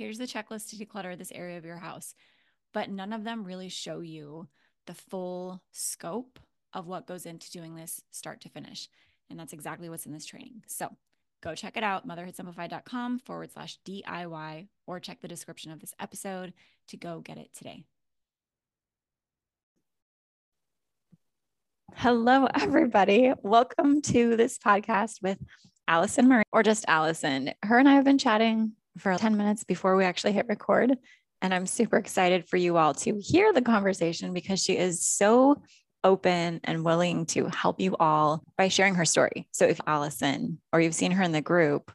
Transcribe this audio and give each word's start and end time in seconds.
here's 0.00 0.16
the 0.16 0.24
checklist 0.24 0.70
to 0.70 0.76
declutter 0.76 1.16
this 1.16 1.30
area 1.30 1.58
of 1.58 1.64
your 1.66 1.76
house. 1.76 2.14
But 2.72 2.88
none 2.88 3.12
of 3.12 3.22
them 3.22 3.44
really 3.44 3.68
show 3.68 4.00
you 4.00 4.48
the 4.86 4.94
full 4.94 5.62
scope 5.72 6.38
of 6.72 6.86
what 6.86 7.06
goes 7.06 7.26
into 7.26 7.50
doing 7.50 7.74
this 7.74 8.00
start 8.10 8.40
to 8.40 8.48
finish. 8.48 8.88
And 9.28 9.38
that's 9.38 9.52
exactly 9.52 9.90
what's 9.90 10.06
in 10.06 10.12
this 10.12 10.24
training. 10.24 10.62
So 10.68 10.88
go 11.42 11.54
check 11.54 11.76
it 11.76 11.84
out, 11.84 12.08
motherhoodsimplified.com 12.08 13.18
forward 13.18 13.52
slash 13.52 13.78
DIY, 13.86 14.68
or 14.86 15.00
check 15.00 15.20
the 15.20 15.28
description 15.28 15.70
of 15.70 15.80
this 15.80 15.92
episode 16.00 16.54
to 16.88 16.96
go 16.96 17.20
get 17.20 17.36
it 17.36 17.50
today. 17.54 17.84
Hello, 21.94 22.46
everybody. 22.54 23.34
Welcome 23.42 24.00
to 24.02 24.34
this 24.34 24.56
podcast 24.56 25.20
with 25.20 25.36
Allison 25.86 26.26
Marie, 26.26 26.44
or 26.52 26.62
just 26.62 26.86
Allison. 26.88 27.52
Her 27.62 27.78
and 27.78 27.88
I 27.88 27.96
have 27.96 28.04
been 28.04 28.16
chatting 28.16 28.72
for 29.00 29.16
10 29.16 29.36
minutes 29.36 29.64
before 29.64 29.96
we 29.96 30.04
actually 30.04 30.32
hit 30.32 30.46
record. 30.48 30.96
And 31.42 31.54
I'm 31.54 31.66
super 31.66 31.96
excited 31.96 32.48
for 32.48 32.56
you 32.56 32.76
all 32.76 32.94
to 32.94 33.18
hear 33.18 33.52
the 33.52 33.62
conversation 33.62 34.34
because 34.34 34.62
she 34.62 34.76
is 34.76 35.04
so 35.04 35.62
open 36.04 36.60
and 36.64 36.84
willing 36.84 37.26
to 37.26 37.46
help 37.46 37.80
you 37.80 37.96
all 37.98 38.42
by 38.56 38.68
sharing 38.68 38.94
her 38.94 39.04
story. 39.04 39.48
So 39.52 39.66
if 39.66 39.80
Allison 39.86 40.60
or 40.72 40.80
you've 40.80 40.94
seen 40.94 41.12
her 41.12 41.22
in 41.22 41.32
the 41.32 41.40
group, 41.40 41.92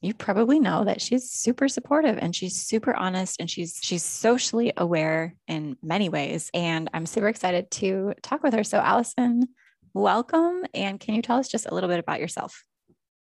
you 0.00 0.14
probably 0.14 0.60
know 0.60 0.84
that 0.84 1.00
she's 1.00 1.30
super 1.30 1.68
supportive 1.68 2.18
and 2.18 2.34
she's 2.34 2.54
super 2.54 2.94
honest 2.94 3.40
and 3.40 3.50
she's 3.50 3.78
she's 3.82 4.04
socially 4.04 4.72
aware 4.76 5.34
in 5.48 5.76
many 5.82 6.08
ways 6.08 6.50
and 6.54 6.88
I'm 6.94 7.04
super 7.04 7.28
excited 7.28 7.70
to 7.72 8.14
talk 8.22 8.42
with 8.42 8.54
her. 8.54 8.62
So 8.62 8.78
Allison, 8.78 9.48
welcome 9.94 10.64
and 10.72 11.00
can 11.00 11.14
you 11.14 11.22
tell 11.22 11.38
us 11.38 11.48
just 11.48 11.66
a 11.66 11.74
little 11.74 11.88
bit 11.88 11.98
about 11.98 12.20
yourself? 12.20 12.62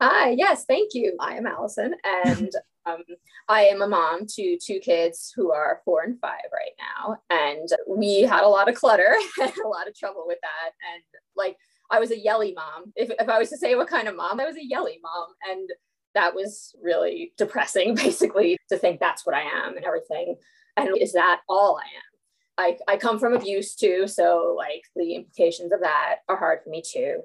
Hi, 0.01 0.31
yes, 0.31 0.66
thank 0.66 0.95
you. 0.95 1.16
I 1.19 1.38
am 1.38 1.45
Allison 1.45 1.94
and 2.25 2.51
um, 2.85 3.03
I 3.47 3.66
am 3.66 3.81
a 3.81 3.88
mom 3.88 4.25
to 4.35 4.57
two 4.57 4.79
kids 4.79 5.33
who 5.35 5.51
are 5.51 5.81
four 5.85 6.01
and 6.03 6.19
five 6.19 6.41
right 6.51 6.71
now. 6.79 7.17
And 7.29 7.69
we 7.88 8.21
had 8.21 8.44
a 8.44 8.47
lot 8.49 8.69
of 8.69 8.75
clutter 8.75 9.16
and 9.41 9.53
a 9.63 9.67
lot 9.67 9.88
of 9.88 9.97
trouble 9.97 10.25
with 10.25 10.39
that. 10.41 10.71
And 10.93 11.03
like, 11.35 11.57
I 11.91 11.99
was 11.99 12.11
a 12.11 12.19
yelly 12.19 12.53
mom. 12.55 12.93
If, 12.95 13.11
if 13.11 13.29
I 13.29 13.39
was 13.39 13.49
to 13.49 13.57
say 13.57 13.75
what 13.75 13.88
kind 13.88 14.07
of 14.07 14.16
mom, 14.16 14.39
I 14.39 14.45
was 14.45 14.57
a 14.57 14.66
yelly 14.66 14.99
mom. 15.01 15.27
And 15.49 15.69
that 16.16 16.35
was 16.35 16.75
really 16.81 17.33
depressing, 17.38 17.95
basically, 17.95 18.57
to 18.69 18.77
think 18.77 18.99
that's 18.99 19.25
what 19.25 19.35
I 19.35 19.41
am 19.41 19.75
and 19.75 19.85
everything. 19.85 20.35
And 20.77 20.97
is 20.99 21.13
that 21.13 21.41
all 21.47 21.77
I 21.77 21.85
am? 21.85 22.75
I, 22.88 22.93
I 22.93 22.97
come 22.97 23.19
from 23.19 23.33
abuse 23.33 23.75
too. 23.75 24.07
So, 24.07 24.55
like, 24.57 24.83
the 24.95 25.16
implications 25.16 25.72
of 25.72 25.81
that 25.81 26.17
are 26.29 26.38
hard 26.38 26.59
for 26.63 26.69
me 26.69 26.83
too. 26.85 27.22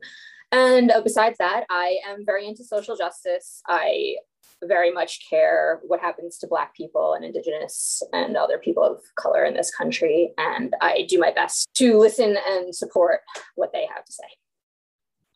And 0.51 0.91
uh, 0.91 1.03
besides 1.03 1.37
that, 1.39 1.65
I 1.69 1.99
am 2.07 2.25
very 2.25 2.47
into 2.47 2.65
social 2.65 2.97
justice. 2.97 3.63
I 3.67 4.17
very 4.63 4.91
much 4.91 5.29
care 5.29 5.81
what 5.87 6.01
happens 6.01 6.39
to 6.39 6.47
Black 6.47 6.75
people 6.75 7.15
and 7.15 7.25
Indigenous 7.25 8.03
and 8.13 8.37
other 8.37 8.59
people 8.59 8.83
of 8.83 8.99
color 9.17 9.45
in 9.45 9.55
this 9.55 9.75
country. 9.75 10.33
And 10.37 10.75
I 10.81 11.07
do 11.09 11.19
my 11.19 11.33
best 11.33 11.69
to 11.77 11.99
listen 11.99 12.37
and 12.49 12.75
support 12.75 13.21
what 13.55 13.73
they 13.73 13.87
have 13.95 14.05
to 14.05 14.13
say. 14.13 14.29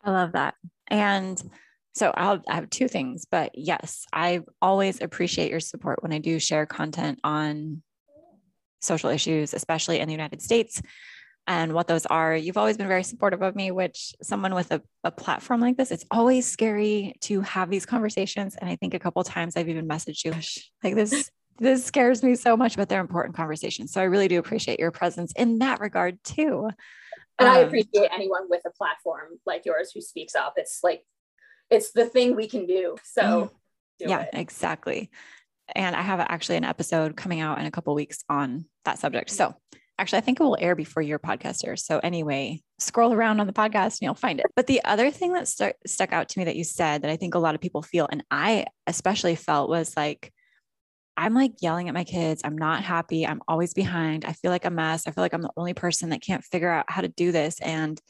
I 0.05 0.11
love 0.11 0.33
that. 0.33 0.55
And 0.89 1.43
so 1.95 2.13
I'll 2.17 2.43
I 2.49 2.55
have 2.55 2.71
two 2.71 2.89
things, 2.89 3.27
but 3.31 3.53
yes, 3.55 4.07
I 4.13 4.41
always 4.61 5.01
appreciate 5.01 5.51
your 5.51 5.61
support 5.61 6.03
when 6.03 6.13
I 6.13 6.19
do 6.19 6.39
share 6.41 6.67
content 6.67 7.21
on 7.23 7.83
social 8.81 9.11
issues, 9.11 9.55
especially 9.55 10.01
in 10.01 10.09
the 10.09 10.15
United 10.15 10.43
States 10.43 10.83
and 11.47 11.73
what 11.73 11.89
those 11.89 12.07
are. 12.07 12.35
You've 12.37 12.57
always 12.57 12.77
been 12.77 12.89
very 12.89 13.03
supportive 13.03 13.43
of 13.43 13.57
me, 13.57 13.71
which 13.71 14.15
someone 14.23 14.55
with 14.55 14.71
a, 14.71 14.81
a 15.05 15.11
platform 15.11 15.61
like 15.61 15.77
this, 15.77 15.91
it's 15.91 16.05
always 16.11 16.47
scary 16.47 17.15
to 17.23 17.41
have 17.41 17.71
these 17.71 17.85
conversations. 17.85 18.57
And 18.57 18.71
I 18.71 18.77
think 18.77 18.95
a 18.95 18.99
couple 18.99 19.23
times 19.25 19.57
I've 19.57 19.69
even 19.69 19.89
messaged 19.89 20.25
you 20.25 20.33
like 20.85 20.95
this. 20.95 21.31
This 21.59 21.85
scares 21.85 22.23
me 22.23 22.35
so 22.35 22.57
much, 22.57 22.77
but 22.77 22.89
they're 22.89 23.01
important 23.01 23.37
conversations. 23.37 23.93
So 23.93 24.01
I 24.01 24.05
really 24.05 24.29
do 24.29 24.39
appreciate 24.39 24.81
your 24.81 24.91
presence 24.91 25.33
in 25.37 25.59
that 25.59 25.81
regard 25.81 26.23
too. 26.25 26.71
And 27.39 27.49
um, 27.49 27.57
I 27.57 27.59
appreciate 27.61 28.11
anyone 28.13 28.49
with 28.49 28.63
a 28.67 28.71
platform 28.71 29.39
like 29.45 29.67
yours 29.67 29.91
who 29.95 30.01
speaks 30.01 30.35
up. 30.35 30.55
It's 30.57 30.81
like, 30.83 31.05
it's 31.71 31.93
the 31.93 32.07
thing 32.07 32.37
we 32.37 32.49
can 32.49 32.67
do. 32.67 32.97
So 33.05 33.23
mm 33.23 33.51
yeah, 33.99 34.23
it. 34.23 34.31
exactly. 34.33 35.11
And 35.77 35.95
I 35.95 36.03
have 36.03 36.19
actually 36.19 36.57
an 36.57 36.65
episode 36.65 37.17
coming 37.17 37.41
out 37.41 37.61
in 37.61 37.67
a 37.67 37.71
couple 37.71 37.95
weeks 37.95 38.25
on 38.29 38.65
that 38.85 38.99
subject. 38.99 39.31
So 39.31 39.55
actually, 40.03 40.19
I 40.19 40.23
think 40.23 40.41
it 40.41 40.43
will 40.43 40.59
air 40.61 40.75
before 40.75 41.01
your 41.01 41.21
podcast 41.21 41.65
airs. 41.65 41.87
So 41.87 42.01
anyway, 42.01 42.61
scroll 42.79 43.13
around 43.15 43.39
on 43.39 43.47
the 43.47 43.53
podcast 43.53 43.95
and 43.95 44.03
you'll 44.03 44.15
find 44.15 44.41
it. 44.41 44.47
But 44.57 44.67
the 44.67 44.83
other 44.85 45.13
thing 45.13 45.33
that 45.35 45.47
st- 45.47 45.77
stuck 45.87 46.13
out 46.13 46.29
to 46.31 46.39
me 46.41 46.45
that 46.45 46.57
you 46.57 46.65
said 46.65 47.03
that 47.03 47.11
I 47.11 47.17
think 47.17 47.37
a 47.37 47.39
lot 47.39 47.55
of 47.55 47.61
people 47.61 47.83
feel, 47.83 48.09
and 48.11 48.25
I 48.29 48.67
especially 48.89 49.37
felt 49.37 49.71
was 49.71 49.97
like, 49.97 50.33
I'm 51.17 51.35
like 51.35 51.53
yelling 51.61 51.89
at 51.89 51.95
my 51.95 52.03
kids. 52.03 52.43
I'm 52.45 52.59
not 52.59 52.83
happy. 52.83 53.25
I'm 53.25 53.43
always 53.47 53.75
behind. 53.75 54.25
I 54.25 54.33
feel 54.33 54.51
like 54.51 54.65
a 54.65 54.71
mess. 54.71 55.07
I 55.07 55.13
feel 55.13 55.23
like 55.23 55.35
I'm 55.35 55.43
the 55.43 55.53
only 55.57 55.75
person 55.75 56.09
that 56.09 56.21
can't 56.21 56.43
figure 56.43 56.71
out 56.71 56.87
how 56.91 57.03
to 57.03 57.09
do 57.09 57.31
this. 57.31 57.61
And 57.61 58.01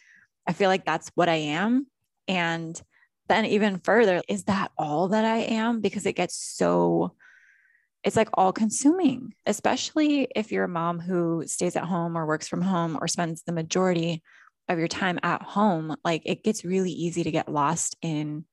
I 0.46 0.54
feel 0.54 0.70
like 0.70 0.86
that's 0.86 1.10
what 1.14 1.28
I 1.28 1.34
am. 1.34 1.86
And 2.26 2.80
then 3.28 3.44
even 3.44 3.80
further, 3.80 4.22
is 4.28 4.44
that 4.44 4.70
all 4.78 5.08
that 5.08 5.26
I 5.26 5.38
am? 5.40 5.82
Because 5.82 6.06
it 6.06 6.14
gets 6.14 6.36
so, 6.36 7.14
it's 8.04 8.16
like 8.16 8.28
all 8.34 8.52
consuming, 8.52 9.34
especially 9.46 10.28
if 10.34 10.50
you're 10.50 10.64
a 10.64 10.68
mom 10.68 10.98
who 10.98 11.44
stays 11.46 11.76
at 11.76 11.84
home 11.84 12.16
or 12.16 12.26
works 12.26 12.48
from 12.48 12.62
home 12.62 12.98
or 13.00 13.06
spends 13.06 13.42
the 13.42 13.52
majority 13.52 14.22
of 14.68 14.78
your 14.78 14.88
time 14.88 15.18
at 15.22 15.42
home. 15.42 15.94
Like 16.04 16.22
it 16.24 16.42
gets 16.42 16.64
really 16.64 16.90
easy 16.90 17.22
to 17.24 17.30
get 17.30 17.48
lost 17.48 17.96
in 18.02 18.44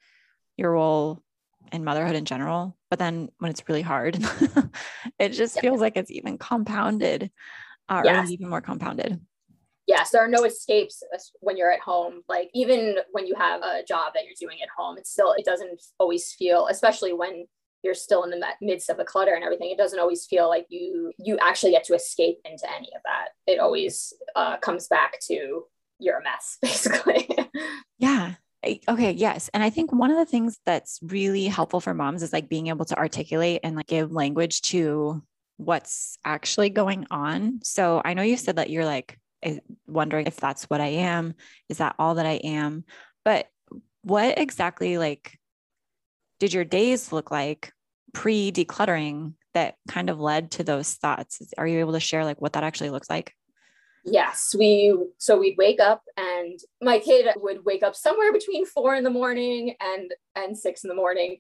your 0.58 0.74
role 0.74 1.24
and 1.72 1.84
motherhood 1.84 2.16
in 2.16 2.26
general. 2.26 2.78
But 2.90 3.00
then 3.00 3.30
when 3.40 3.50
it's 3.50 3.64
really 3.68 3.82
hard, 3.82 4.20
it 5.20 5.30
just 5.30 5.60
feels 5.60 5.82
like 5.82 5.98
it's 5.98 6.12
even 6.12 6.38
compounded 6.38 7.32
uh, 7.88 8.02
yes. 8.06 8.28
or 8.28 8.32
even 8.32 8.50
more 8.50 8.62
compounded. 8.62 9.20
Yes, 9.88 10.12
there 10.12 10.24
are 10.24 10.28
no 10.28 10.44
escapes 10.44 11.02
when 11.40 11.58
you're 11.58 11.72
at 11.72 11.80
home. 11.80 12.22
Like 12.30 12.52
even 12.54 12.98
when 13.12 13.26
you 13.26 13.34
have 13.36 13.62
a 13.64 13.84
job 13.88 14.14
that 14.14 14.26
you're 14.26 14.36
doing 14.40 14.62
at 14.62 14.70
home, 14.78 15.00
it's 15.00 15.10
still, 15.10 15.34
it 15.34 15.46
doesn't 15.46 15.82
always 15.98 16.32
feel, 16.34 16.68
especially 16.68 17.14
when 17.14 17.48
you're 17.84 17.94
still 17.94 18.24
in 18.24 18.30
the 18.30 18.46
midst 18.62 18.90
of 18.90 18.98
the 18.98 19.04
clutter 19.04 19.34
and 19.34 19.44
everything 19.44 19.72
it 19.72 19.78
doesn't 19.78 20.00
always 20.00 20.26
feel 20.26 20.48
like 20.50 20.66
you 20.70 21.12
you 21.18 21.38
actually 21.40 21.72
get 21.72 21.84
to 21.84 21.94
escape 21.94 22.38
into 22.46 22.70
any 22.70 22.90
of 22.96 23.02
that 23.06 23.30
it 23.48 23.60
always 23.60 24.14
uh, 24.36 24.58
comes 24.58 24.88
back 24.88 25.20
to 25.22 25.64
you're 26.00 26.20
a 26.20 26.24
mess 26.24 26.58
basically 26.62 27.28
yeah 27.98 28.36
Okay, 28.90 29.12
yes. 29.12 29.50
And 29.54 29.64
I 29.64 29.70
think 29.70 29.94
one 29.94 30.12
of 30.12 30.18
the 30.18 30.26
things 30.26 30.60
that's 30.66 31.00
really 31.02 31.46
helpful 31.46 31.80
for 31.80 31.94
moms 31.94 32.24
is 32.24 32.34
like 32.34 32.50
being 32.50 32.68
able 32.68 32.84
to 32.86 32.98
articulate 32.98 33.62
and 33.64 33.76
like 33.76 33.88
give 33.88 34.12
language 34.12 34.62
to 34.64 35.24
what's 35.56 36.18
actually 36.26 36.70
going 36.70 37.08
on. 37.10 37.62
So 37.64 38.02
I 38.04 38.14
know 38.14 38.22
you 38.22 38.36
said 38.36 38.58
that 38.58 38.70
you're 38.70 38.86
like 38.86 39.18
wondering 39.88 40.28
if 40.28 40.36
that's 40.38 40.66
what 40.66 40.82
I 40.82 40.88
am. 40.88 41.36
Is 41.70 41.78
that 41.78 41.96
all 41.98 42.16
that 42.16 42.26
I 42.26 42.42
am? 42.44 42.84
But 43.24 43.48
what 44.02 44.38
exactly 44.38 44.98
like 44.98 45.39
did 46.40 46.54
your 46.54 46.66
days 46.66 47.12
look 47.12 47.32
like 47.32 47.74
pre 48.14 48.52
decluttering 48.52 49.34
that 49.54 49.76
kind 49.88 50.10
of 50.10 50.20
led 50.20 50.52
to 50.52 50.64
those 50.64 50.94
thoughts? 50.94 51.42
Are 51.58 51.68
you 51.68 51.80
able 51.80 51.94
to 51.94 52.00
share 52.00 52.26
like 52.26 52.42
what 52.42 52.54
that 52.54 52.64
actually 52.64 52.90
looks 52.90 53.10
like? 53.10 53.34
Yes, 54.06 54.56
we 54.58 54.96
so 55.18 55.38
we'd 55.38 55.58
wake 55.58 55.80
up 55.80 56.04
and 56.18 56.60
my 56.82 57.00
kid 57.00 57.28
would 57.38 57.66
wake 57.66 57.84
up 57.84 57.96
somewhere 57.96 58.32
between 58.32 58.66
four 58.66 58.96
in 58.96 59.04
the 59.04 59.10
morning 59.10 59.76
and 59.82 60.12
and 60.36 60.58
six 60.58 60.84
in 60.84 60.88
the 60.88 60.96
morning. 60.96 61.38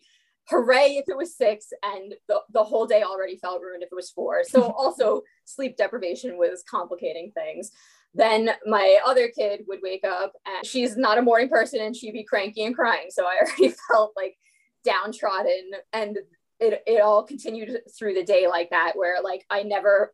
Hooray 0.49 0.97
if 0.97 1.05
it 1.07 1.15
was 1.15 1.37
six, 1.37 1.67
and 1.83 2.15
the, 2.27 2.39
the 2.51 2.63
whole 2.63 2.87
day 2.87 3.03
already 3.03 3.37
felt 3.37 3.61
ruined 3.61 3.83
if 3.83 3.89
it 3.91 3.95
was 3.95 4.09
four. 4.09 4.43
So 4.43 4.63
also 4.77 5.21
sleep 5.45 5.77
deprivation 5.77 6.37
was 6.37 6.63
complicating 6.69 7.31
things. 7.33 7.71
Then 8.15 8.51
my 8.65 8.97
other 9.05 9.29
kid 9.29 9.61
would 9.67 9.79
wake 9.83 10.03
up 10.03 10.33
and 10.45 10.65
she's 10.65 10.97
not 10.97 11.19
a 11.19 11.21
morning 11.21 11.47
person 11.47 11.79
and 11.79 11.95
she'd 11.95 12.13
be 12.13 12.23
cranky 12.23 12.63
and 12.63 12.75
crying. 12.75 13.07
So 13.09 13.25
I 13.25 13.37
already 13.41 13.75
felt 13.91 14.13
like 14.15 14.35
downtrodden 14.83 15.71
and 15.93 16.17
it, 16.59 16.83
it 16.85 17.01
all 17.01 17.23
continued 17.23 17.81
through 17.97 18.13
the 18.13 18.23
day 18.23 18.47
like 18.47 18.69
that 18.71 18.93
where 18.95 19.21
like 19.21 19.45
I 19.49 19.63
never 19.63 20.13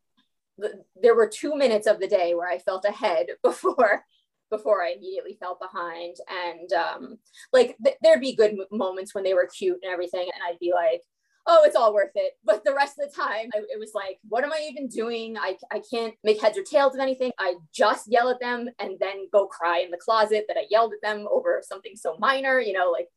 there 1.01 1.15
were 1.15 1.27
two 1.27 1.55
minutes 1.55 1.87
of 1.87 1.99
the 1.99 2.07
day 2.07 2.33
where 2.33 2.49
I 2.49 2.59
felt 2.59 2.85
ahead 2.85 3.27
before 3.43 4.05
before 4.51 4.83
I 4.83 4.91
immediately 4.91 5.37
felt 5.39 5.59
behind. 5.59 6.15
And 6.29 6.71
um, 6.73 7.17
like 7.51 7.75
th- 7.83 7.97
there'd 8.01 8.21
be 8.21 8.35
good 8.35 8.55
moments 8.71 9.13
when 9.13 9.23
they 9.23 9.33
were 9.33 9.47
cute 9.47 9.79
and 9.83 9.91
everything, 9.91 10.21
and 10.21 10.43
I'd 10.47 10.59
be 10.59 10.71
like, 10.73 11.01
"Oh, 11.47 11.63
it's 11.65 11.75
all 11.75 11.93
worth 11.93 12.11
it." 12.15 12.33
But 12.43 12.63
the 12.63 12.73
rest 12.73 12.97
of 12.99 13.09
the 13.09 13.15
time, 13.15 13.49
I, 13.53 13.59
it 13.59 13.79
was 13.79 13.91
like, 13.93 14.19
"What 14.29 14.43
am 14.43 14.53
I 14.53 14.67
even 14.69 14.87
doing? 14.87 15.37
I 15.37 15.57
I 15.71 15.81
can't 15.91 16.13
make 16.23 16.41
heads 16.41 16.57
or 16.57 16.63
tails 16.63 16.95
of 16.95 17.01
anything. 17.01 17.31
I 17.39 17.55
just 17.73 18.09
yell 18.09 18.29
at 18.29 18.39
them 18.39 18.69
and 18.79 18.97
then 18.99 19.27
go 19.31 19.47
cry 19.47 19.79
in 19.79 19.91
the 19.91 19.97
closet 19.97 20.45
that 20.47 20.57
I 20.57 20.65
yelled 20.69 20.93
at 20.93 21.01
them 21.01 21.27
over 21.29 21.61
something 21.65 21.95
so 21.95 22.17
minor. 22.19 22.59
You 22.59 22.73
know, 22.73 22.91
like." 22.91 23.07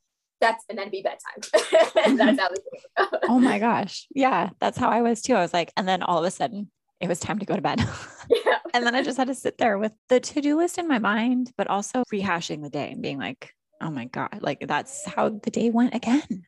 That's 0.40 0.64
and 0.69 0.79
then 0.79 0.90
be 0.90 1.02
bedtime. 1.02 2.17
that's 2.17 2.40
how 2.40 3.08
Oh 3.29 3.38
my 3.38 3.58
gosh. 3.58 4.06
Yeah. 4.14 4.50
That's 4.61 4.79
how 4.79 4.88
I 4.88 5.02
was 5.02 5.23
too. 5.23 5.35
I 5.35 5.40
was 5.40 5.52
like, 5.52 5.73
and 5.76 5.88
then 5.88 6.02
all 6.02 6.19
of 6.19 6.25
a 6.25 6.31
sudden 6.31 6.70
it 7.00 7.08
was 7.08 7.20
time 7.20 7.38
to 7.38 7.46
go 7.46 7.56
to 7.56 7.62
bed. 7.62 7.87
Yeah. 8.31 8.58
and 8.75 8.85
then 8.85 8.94
I 8.94 9.02
just 9.02 9.17
had 9.17 9.29
to 9.29 9.35
sit 9.35 9.56
there 9.56 9.79
with 9.79 9.93
the 10.11 10.20
to 10.20 10.43
do 10.43 10.58
list 10.58 10.76
in 10.76 10.87
my 10.87 10.99
mind, 10.99 11.50
but 11.56 11.67
also 11.67 12.02
rehashing 12.12 12.62
the 12.62 12.69
day 12.69 12.90
and 12.90 13.00
being 13.00 13.19
like, 13.19 13.55
oh 13.81 13.90
my 13.90 14.05
God, 14.05 14.40
like 14.43 14.67
that's 14.69 15.06
how 15.06 15.31
the 15.31 15.50
day 15.50 15.70
went 15.70 15.94
again. 15.94 16.44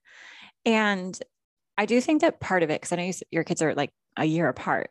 And 0.67 1.19
I 1.79 1.87
do 1.87 1.99
think 2.03 2.21
that 2.21 2.39
part 2.39 2.63
of 2.63 2.69
it, 2.69 2.79
because 2.79 2.93
I 2.93 2.97
know 2.97 3.05
you, 3.05 3.15
your 3.31 3.45
kids 3.45 3.63
are 3.63 3.75
like 3.75 3.93
a 4.19 4.27
year 4.27 4.47
apart. 4.47 4.91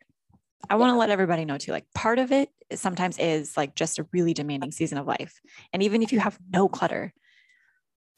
I 0.68 0.78
want 0.78 0.94
to 0.94 0.98
let 0.98 1.12
everybody 1.12 1.46
know 1.46 1.60
too, 1.60 1.72
like 1.72 1.86
part 1.94 2.18
of 2.18 2.32
it 2.32 2.50
sometimes 2.74 3.20
is 3.20 3.56
like 3.56 3.76
just 3.76 4.00
a 4.00 4.08
really 4.12 4.34
demanding 4.34 4.72
season 4.72 4.98
of 4.98 5.06
life. 5.06 5.40
And 5.72 5.84
even 5.84 6.02
if 6.02 6.12
you 6.12 6.18
mm-hmm. 6.18 6.24
have 6.24 6.40
no 6.52 6.68
clutter, 6.68 7.14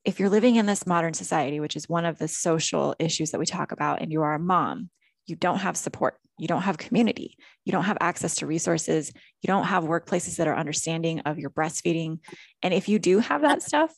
if 0.04 0.20
you're 0.20 0.30
living 0.30 0.56
in 0.56 0.66
this 0.66 0.88
modern 0.88 1.14
society, 1.14 1.60
which 1.60 1.76
is 1.76 1.88
one 1.88 2.06
of 2.06 2.18
the 2.18 2.28
social 2.28 2.96
issues 3.00 3.32
that 3.32 3.40
we 3.40 3.46
talk 3.46 3.72
about, 3.72 4.02
and 4.02 4.12
you 4.12 4.22
are 4.22 4.34
a 4.34 4.40
mom, 4.40 4.90
you 5.28 5.36
don't 5.36 5.60
have 5.60 5.78
support. 5.78 6.18
You 6.38 6.48
don't 6.48 6.64
have 6.64 6.78
community. 6.78 7.38
You 7.66 7.72
don't 7.72 7.84
have 7.84 8.00
access 8.02 8.36
to 8.36 8.48
resources. 8.48 9.12
You 9.42 9.48
don't 9.48 9.66
have 9.66 9.84
workplaces 9.84 10.38
that 10.38 10.48
are 10.48 10.58
understanding 10.58 11.20
of 11.22 11.38
your 11.38 11.52
breastfeeding. 11.52 12.20
And 12.64 12.74
if 12.74 12.90
you 12.90 12.98
do 12.98 13.20
have 13.20 13.42
that 13.44 13.62
stuff 13.62 13.94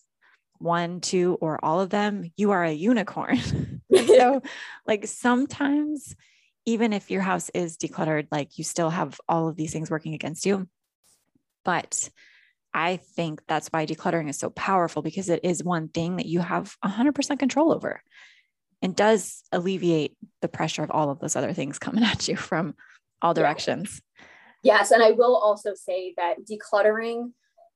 one 0.60 1.02
two 1.02 1.38
or 1.42 1.64
all 1.64 1.82
of 1.82 1.90
them 1.90 2.32
you 2.38 2.52
are 2.52 2.64
a 2.64 2.72
unicorn. 2.72 3.40
So 4.08 4.42
like 4.88 5.06
sometimes 5.06 6.16
even 6.66 6.94
if 6.94 7.12
your 7.12 7.22
house 7.22 7.50
is 7.54 7.78
decluttered 7.78 8.28
like 8.32 8.58
you 8.58 8.64
still 8.64 8.90
have 8.90 9.20
all 9.28 9.48
of 9.48 9.56
these 9.56 9.72
things 9.74 9.92
working 9.92 10.14
against 10.14 10.46
you. 10.46 10.68
But 11.64 12.10
I 12.74 12.98
think 12.98 13.42
that's 13.48 13.68
why 13.68 13.86
decluttering 13.86 14.30
is 14.30 14.40
so 14.40 14.50
powerful 14.50 15.02
because 15.02 15.30
it 15.30 15.42
is 15.44 15.64
one 15.64 15.90
thing 15.90 16.18
that 16.18 16.26
you 16.26 16.40
have 16.40 16.76
100% 16.84 17.40
control 17.40 17.72
over 17.72 18.02
and 18.82 18.96
does 18.96 19.44
alleviate 19.52 20.18
the 20.42 20.48
pressure 20.48 20.84
of 20.84 20.92
all 20.92 21.10
of 21.10 21.20
those 21.20 21.36
other 21.36 21.54
things 21.54 21.80
coming 21.80 22.04
at 22.04 22.28
you 22.28 22.36
from 22.36 22.76
all 23.22 23.34
directions. 23.34 24.02
Yes. 24.64 24.92
And 24.92 25.04
I 25.04 25.12
will 25.12 25.36
also 25.36 25.74
say 25.76 26.14
that 26.18 26.38
decluttering 26.46 27.32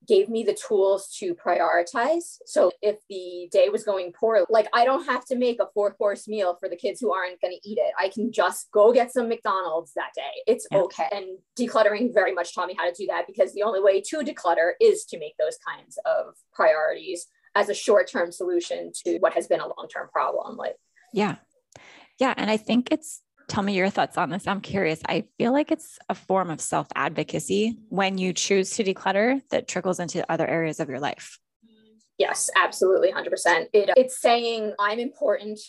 gave 0.07 0.29
me 0.29 0.43
the 0.43 0.57
tools 0.67 1.13
to 1.19 1.35
prioritize. 1.35 2.37
So 2.45 2.71
if 2.81 2.97
the 3.09 3.49
day 3.51 3.69
was 3.69 3.83
going 3.83 4.13
poor, 4.13 4.45
like 4.49 4.67
I 4.73 4.85
don't 4.85 5.05
have 5.05 5.25
to 5.25 5.35
make 5.35 5.59
a 5.59 5.67
four 5.73 5.93
course 5.93 6.27
meal 6.27 6.55
for 6.59 6.69
the 6.69 6.75
kids 6.75 6.99
who 6.99 7.13
aren't 7.13 7.41
going 7.41 7.53
to 7.53 7.69
eat 7.69 7.77
it. 7.77 7.93
I 7.99 8.09
can 8.09 8.31
just 8.31 8.71
go 8.71 8.93
get 8.93 9.11
some 9.11 9.27
McDonald's 9.27 9.93
that 9.95 10.11
day. 10.15 10.43
It's 10.45 10.67
yeah. 10.71 10.79
okay. 10.79 11.07
And 11.11 11.25
decluttering 11.57 12.13
very 12.13 12.33
much 12.33 12.53
taught 12.55 12.67
me 12.67 12.75
how 12.77 12.85
to 12.85 12.93
do 12.93 13.07
that 13.07 13.27
because 13.27 13.53
the 13.53 13.63
only 13.63 13.81
way 13.81 14.01
to 14.01 14.17
declutter 14.17 14.71
is 14.79 15.05
to 15.05 15.19
make 15.19 15.35
those 15.37 15.57
kinds 15.67 15.97
of 16.05 16.35
priorities 16.53 17.27
as 17.55 17.69
a 17.69 17.73
short 17.73 18.09
term 18.09 18.31
solution 18.31 18.91
to 19.05 19.17
what 19.17 19.33
has 19.33 19.47
been 19.47 19.59
a 19.59 19.67
long 19.67 19.87
term 19.91 20.07
problem. 20.09 20.57
Like 20.57 20.75
yeah. 21.13 21.35
Yeah. 22.19 22.33
And 22.37 22.49
I 22.49 22.57
think 22.57 22.89
it's, 22.91 23.21
tell 23.47 23.63
me 23.63 23.73
your 23.73 23.89
thoughts 23.89 24.17
on 24.17 24.29
this. 24.29 24.47
I'm 24.47 24.61
curious. 24.61 24.99
I 25.07 25.25
feel 25.37 25.53
like 25.53 25.71
it's 25.71 25.97
a 26.09 26.15
form 26.15 26.49
of 26.49 26.61
self 26.61 26.87
advocacy 26.95 27.77
when 27.89 28.17
you 28.17 28.33
choose 28.33 28.71
to 28.71 28.83
declutter 28.83 29.41
that 29.51 29.67
trickles 29.67 29.99
into 29.99 30.29
other 30.31 30.47
areas 30.47 30.79
of 30.79 30.89
your 30.89 30.99
life. 30.99 31.39
Yes, 32.17 32.49
absolutely. 32.61 33.11
100%. 33.11 33.67
It, 33.73 33.91
it's 33.95 34.19
saying 34.19 34.73
I'm 34.79 34.99
important 34.99 35.59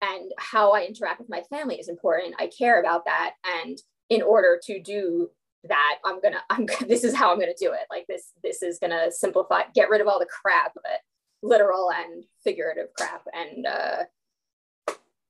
and 0.00 0.30
how 0.38 0.72
I 0.72 0.84
interact 0.84 1.20
with 1.20 1.28
my 1.28 1.42
family 1.50 1.76
is 1.76 1.88
important. 1.88 2.34
I 2.38 2.46
care 2.46 2.80
about 2.80 3.04
that. 3.04 3.32
And 3.64 3.78
in 4.08 4.22
order 4.22 4.58
to 4.64 4.80
do 4.80 5.30
that, 5.64 5.98
I'm 6.04 6.20
gonna, 6.20 6.42
I'm 6.50 6.66
this 6.88 7.04
is 7.04 7.14
how 7.14 7.32
I'm 7.32 7.38
gonna 7.38 7.52
do 7.58 7.72
it. 7.72 7.86
Like 7.90 8.06
this, 8.08 8.32
this 8.42 8.62
is 8.62 8.78
gonna 8.78 9.10
simplify, 9.10 9.62
get 9.74 9.90
rid 9.90 10.00
of 10.00 10.08
all 10.08 10.18
the 10.18 10.26
crap 10.26 10.76
of 10.76 10.82
it, 10.86 11.00
literal 11.42 11.90
and 11.92 12.24
figurative 12.42 12.88
crap, 12.96 13.22
and 13.34 13.66
uh, 13.66 14.04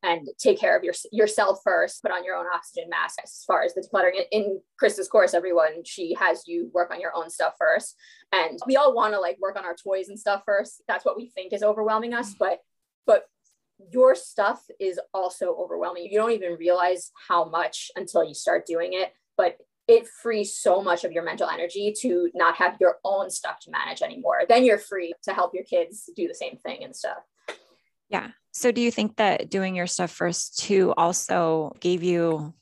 and 0.03 0.29
take 0.39 0.61
care 0.61 0.77
of 0.77 0.85
your, 0.85 0.95
yourself 1.11 1.61
first, 1.65 2.03
put 2.03 2.13
on 2.13 2.25
your 2.25 2.37
own 2.37 2.47
oxygen 2.55 2.89
mask 2.89 3.19
as 3.23 3.43
far 3.47 3.63
as 3.63 3.75
the 3.75 3.81
decluttering. 3.81 4.23
In 4.31 4.61
Krista's 4.81 5.09
course, 5.09 5.35
everyone, 5.35 5.85
she 5.85 6.15
has 6.15 6.45
you 6.47 6.71
work 6.73 6.93
on 6.93 7.01
your 7.01 7.13
own 7.17 7.31
stuff 7.31 7.55
first. 7.59 7.97
And 8.33 8.59
we 8.67 8.77
all 8.77 8.95
want 8.95 9.15
to 9.15 9.21
like 9.21 9.39
work 9.41 9.57
on 9.57 9.65
our 9.65 9.75
toys 9.75 10.09
and 10.09 10.19
stuff 10.19 10.43
first. 10.47 10.83
That's 10.87 11.05
what 11.05 11.17
we 11.17 11.29
think 11.29 11.53
is 11.53 11.63
overwhelming 11.63 12.15
us. 12.15 12.35
But, 12.39 12.61
but 13.07 13.25
your 13.93 14.15
stuff 14.15 14.63
is 14.79 15.01
also 15.13 15.57
overwhelming. 15.57 16.05
You 16.05 16.19
don't 16.19 16.33
even 16.33 16.55
realize 16.55 17.11
how 17.29 17.47
much 17.47 17.91
until 17.97 18.23
you 18.23 18.35
start 18.35 18.67
doing 18.67 18.91
it. 18.93 19.13
But 19.37 19.59
it 19.89 20.07
frees 20.07 20.57
so 20.57 20.83
much 20.83 21.05
of 21.05 21.13
your 21.13 21.25
mental 21.25 21.49
energy 21.49 21.95
to 22.03 22.31
not 22.35 22.57
have 22.57 22.77
your 22.79 22.99
own 23.05 23.31
stuff 23.31 23.59
to 23.61 23.71
manage 23.71 24.03
anymore. 24.03 24.43
Then 24.49 24.65
you're 24.65 24.79
free 24.79 25.15
to 25.23 25.33
help 25.33 25.55
your 25.55 25.65
kids 25.65 26.11
do 26.15 26.29
the 26.29 26.35
same 26.35 26.59
thing 26.59 26.85
and 26.85 26.95
stuff. 26.95 27.19
Yeah. 28.09 28.29
So 28.53 28.73
do 28.73 28.81
you 28.81 28.91
think 28.91 29.17
that 29.17 29.51
doing 29.51 29.75
your 29.75 29.87
stuff 29.87 30.11
first 30.11 30.59
too 30.59 30.93
also 30.97 31.73
gave 31.81 32.03
you 32.03 32.55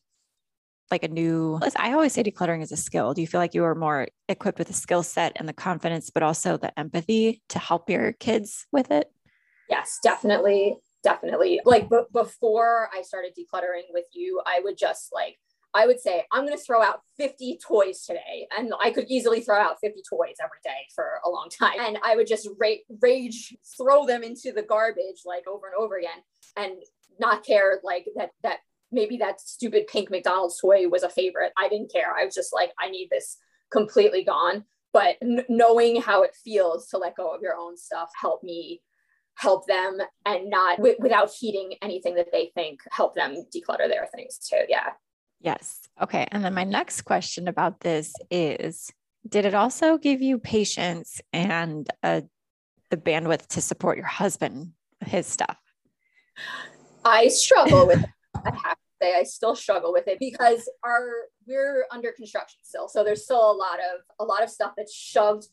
like 0.91 1.03
a 1.03 1.09
new 1.09 1.59
I 1.77 1.93
always 1.93 2.13
say 2.13 2.23
decluttering 2.23 2.63
is 2.63 2.73
a 2.73 2.77
skill. 2.77 3.15
Do 3.15 3.21
you 3.21 3.27
feel 3.27 3.41
like 3.41 3.55
you 3.55 3.63
were 3.63 3.75
more 3.75 4.09
equipped 4.29 4.59
with 4.59 4.69
the 4.69 4.75
skill 4.75 5.03
set 5.03 5.33
and 5.37 5.49
the 5.49 5.53
confidence, 5.53 6.11
but 6.11 6.23
also 6.23 6.57
the 6.57 6.77
empathy 6.79 7.43
to 7.49 7.59
help 7.59 7.91
your 7.91 8.13
kids 8.13 8.67
with 8.73 8.91
it? 8.91 9.11
Yes, 9.69 9.99
definitely. 10.03 10.77
Definitely. 11.03 11.61
Like 11.65 11.89
b- 11.89 12.03
before 12.13 12.89
I 12.93 13.03
started 13.03 13.33
decluttering 13.39 13.93
with 13.93 14.07
you, 14.13 14.41
I 14.45 14.61
would 14.63 14.77
just 14.77 15.13
like 15.13 15.39
I 15.75 15.87
would 15.87 16.01
say, 16.01 16.25
I'm 16.33 16.47
going 16.47 16.57
to 16.57 16.63
throw 16.65 16.83
out 16.83 17.01
50 17.19 17.59
toys 17.67 18.03
today. 18.03 18.49
And 18.57 18.73
I 18.81 18.91
could 18.91 19.07
easily 19.09 19.41
throw 19.41 19.59
out 19.59 19.79
50 19.81 20.03
toys 20.09 20.37
every 20.43 20.59
day 20.65 20.87
for 20.95 21.21
a 21.25 21.29
long 21.29 21.49
time. 21.51 21.79
And 21.79 21.99
I 22.05 22.17
would 22.17 22.27
just 22.27 22.49
ra- 22.61 22.83
rage, 23.01 23.55
throw 23.77 24.07
them 24.07 24.23
into 24.23 24.53
the 24.53 24.63
garbage 24.63 25.23
like 25.25 25.47
over 25.47 25.67
and 25.67 25.77
over 25.83 25.99
again 25.99 26.23
and 26.57 26.83
not 27.19 27.45
care 27.45 27.81
like 27.85 28.07
that, 28.17 28.31
that 28.43 28.59
maybe 28.91 29.19
that 29.19 29.41
stupid 29.41 29.87
pink 29.87 30.11
McDonald's 30.11 30.59
toy 30.61 30.89
was 30.89 31.03
a 31.03 31.09
favorite. 31.09 31.53
I 31.57 31.69
didn't 31.69 31.93
care. 31.93 32.15
I 32.15 32.25
was 32.25 32.35
just 32.35 32.55
like, 32.55 32.73
I 32.81 32.89
need 32.89 33.09
this 33.11 33.37
completely 33.71 34.25
gone. 34.25 34.65
But 34.93 35.17
n- 35.21 35.45
knowing 35.49 36.01
how 36.01 36.23
it 36.23 36.35
feels 36.43 36.89
to 36.89 36.99
let 36.99 37.17
go 37.17 37.35
of 37.35 37.43
your 37.43 37.55
own 37.55 37.77
stuff 37.77 38.11
helped 38.19 38.45
me 38.45 38.81
help 39.35 39.67
them 39.67 39.99
and 40.25 40.49
not 40.49 40.79
w- 40.79 40.97
without 40.99 41.31
heeding 41.39 41.75
anything 41.83 42.15
that 42.15 42.33
they 42.33 42.51
think 42.55 42.81
help 42.91 43.15
them 43.15 43.45
declutter 43.55 43.89
their 43.89 44.09
things 44.15 44.39
too. 44.39 44.65
Yeah. 44.69 44.93
Yes. 45.41 45.81
Okay. 46.03 46.27
And 46.33 46.45
then 46.45 46.55
my 46.55 46.65
next 46.65 47.03
question 47.03 47.49
about 47.49 47.81
this 47.81 48.13
is 48.31 48.91
Did 49.29 49.45
it 49.45 49.55
also 49.55 49.99
give 49.99 50.23
you 50.23 50.39
patience 50.39 51.21
and 51.33 51.89
uh, 52.03 52.23
the 52.91 52.97
bandwidth 52.97 53.47
to 53.49 53.61
support 53.61 53.97
your 53.97 54.07
husband, 54.07 54.73
his 55.05 55.27
stuff? 55.27 55.57
I 57.05 57.29
struggle 57.29 57.87
with 57.87 58.03
it. 58.03 58.11
I 58.35 58.51
have 58.51 58.77
to 58.77 58.93
say, 59.03 59.15
I 59.15 59.23
still 59.23 59.55
struggle 59.55 59.93
with 59.93 60.09
it 60.09 60.19
because 60.19 60.69
our 60.85 61.07
we're 61.47 61.87
under 61.93 62.13
construction 62.13 62.61
still. 62.63 62.89
So 62.89 63.05
there's 63.05 63.25
still 63.25 63.51
a 63.51 63.57
lot 63.57 63.79
of 63.79 64.01
a 64.19 64.25
lot 64.25 64.43
of 64.43 64.51
stuff 64.51 64.73
that's 64.77 64.95
shoved 64.95 65.47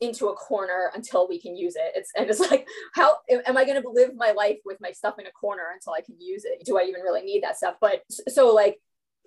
into 0.00 0.28
a 0.28 0.34
corner 0.34 0.92
until 0.94 1.26
we 1.28 1.40
can 1.40 1.56
use 1.56 1.74
it. 1.76 1.92
It's 1.94 2.10
and 2.16 2.28
it's 2.28 2.40
like, 2.50 2.66
how 2.94 3.16
am 3.30 3.56
I 3.56 3.64
going 3.64 3.80
to 3.82 3.88
live 3.88 4.10
my 4.16 4.32
life 4.32 4.58
with 4.64 4.78
my 4.80 4.92
stuff 4.92 5.18
in 5.18 5.26
a 5.26 5.32
corner 5.32 5.64
until 5.74 5.92
I 5.92 6.00
can 6.00 6.16
use 6.20 6.44
it? 6.44 6.64
Do 6.64 6.78
I 6.78 6.82
even 6.82 7.00
really 7.02 7.22
need 7.22 7.42
that 7.42 7.56
stuff? 7.56 7.76
But 7.80 8.02
so 8.28 8.54
like 8.54 8.78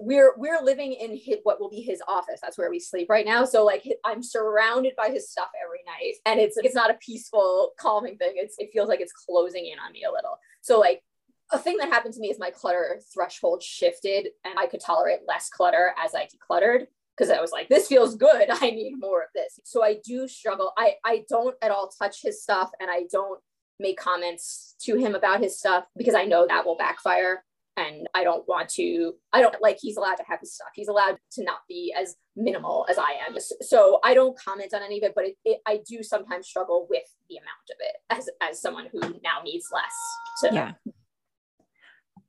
we're 0.02 0.34
we're 0.38 0.62
living 0.62 0.94
in 0.94 1.16
his, 1.16 1.38
what 1.44 1.60
will 1.60 1.70
be 1.70 1.82
his 1.82 2.02
office. 2.08 2.40
That's 2.42 2.58
where 2.58 2.70
we 2.70 2.80
sleep 2.80 3.10
right 3.10 3.26
now. 3.26 3.46
So 3.46 3.64
like 3.64 3.88
i'm 4.06 4.24
surrounded 4.24 4.94
by 4.98 5.10
his 5.10 5.30
stuff 5.30 5.50
every 5.64 5.82
night. 5.86 6.16
And 6.26 6.40
it's 6.40 6.58
it's 6.58 6.76
not 6.76 6.92
a 6.92 6.96
peaceful 6.96 7.72
calming 7.80 8.18
thing. 8.18 8.34
It's 8.36 8.56
it 8.58 8.72
feels 8.74 8.90
like 8.90 9.02
it's 9.02 9.14
closing 9.14 9.68
in 9.68 9.80
on 9.80 9.92
me 9.92 10.04
a 10.04 10.12
little. 10.12 10.38
So 10.62 10.80
like 10.80 11.04
a 11.52 11.60
thing 11.60 11.78
that 11.78 11.90
happened 11.90 12.14
to 12.16 12.20
me 12.20 12.30
is 12.30 12.40
my 12.40 12.50
clutter 12.50 13.00
threshold 13.14 13.62
shifted 13.62 14.30
and 14.46 14.58
i 14.58 14.66
could 14.66 14.80
tolerate 14.80 15.20
less 15.28 15.50
clutter 15.50 15.94
as 16.02 16.16
i 16.16 16.26
decluttered 16.26 16.86
because 17.18 17.30
i 17.30 17.42
was 17.42 17.52
like 17.52 17.70
this 17.70 17.88
feels 17.88 18.16
good. 18.16 18.48
I 18.50 18.72
need 18.72 18.96
more 18.98 19.22
of 19.22 19.30
this. 19.36 19.60
So 19.64 19.84
i 19.84 19.98
do 20.04 20.28
struggle. 20.28 20.74
I 20.78 20.96
i 21.06 21.24
don't 21.30 21.56
at 21.62 21.72
all 21.72 21.90
touch 21.90 22.22
his 22.24 22.42
stuff 22.42 22.72
and 22.80 22.90
i 22.90 23.04
don't 23.12 23.40
make 23.80 23.98
comments 23.98 24.76
to 24.82 24.96
him 24.96 25.16
about 25.16 25.42
his 25.42 25.58
stuff 25.58 25.86
because 25.98 26.16
i 26.16 26.24
know 26.24 26.46
that 26.48 26.66
will 26.66 26.78
backfire 26.78 27.44
and 27.78 28.08
I 28.14 28.24
don't 28.24 28.48
want 28.48 28.70
to, 28.70 29.14
I 29.32 29.42
don't 29.42 29.56
like 29.62 29.78
he's 29.80 29.98
allowed 29.98 30.16
to 30.16 30.24
have 30.28 30.40
his 30.40 30.54
stuff. 30.54 30.70
He's 30.76 30.88
allowed 30.88 31.18
to 31.34 31.44
not 31.44 31.60
be 31.68 31.94
as 31.98 32.16
minimal 32.36 32.86
as 32.90 32.98
I 32.98 33.12
am. 33.28 33.38
So 33.62 34.00
I 34.04 34.14
don't 34.14 34.38
comment 34.38 34.74
on 34.74 34.82
any 34.82 34.98
of 34.98 35.04
it, 35.04 35.14
but 35.16 35.26
it, 35.26 35.36
it, 35.46 35.60
I 35.66 35.80
do 35.88 36.04
sometimes 36.04 36.48
struggle 36.48 36.88
with 36.90 37.04
the 37.30 37.38
amount 37.38 37.48
of 37.70 37.78
it 37.80 37.96
as, 38.10 38.30
as 38.42 38.62
someone 38.62 38.88
who 38.92 39.00
now 39.00 39.42
needs 39.44 39.68
less. 39.72 40.52
To- 40.52 40.56
yeah. 40.56 40.72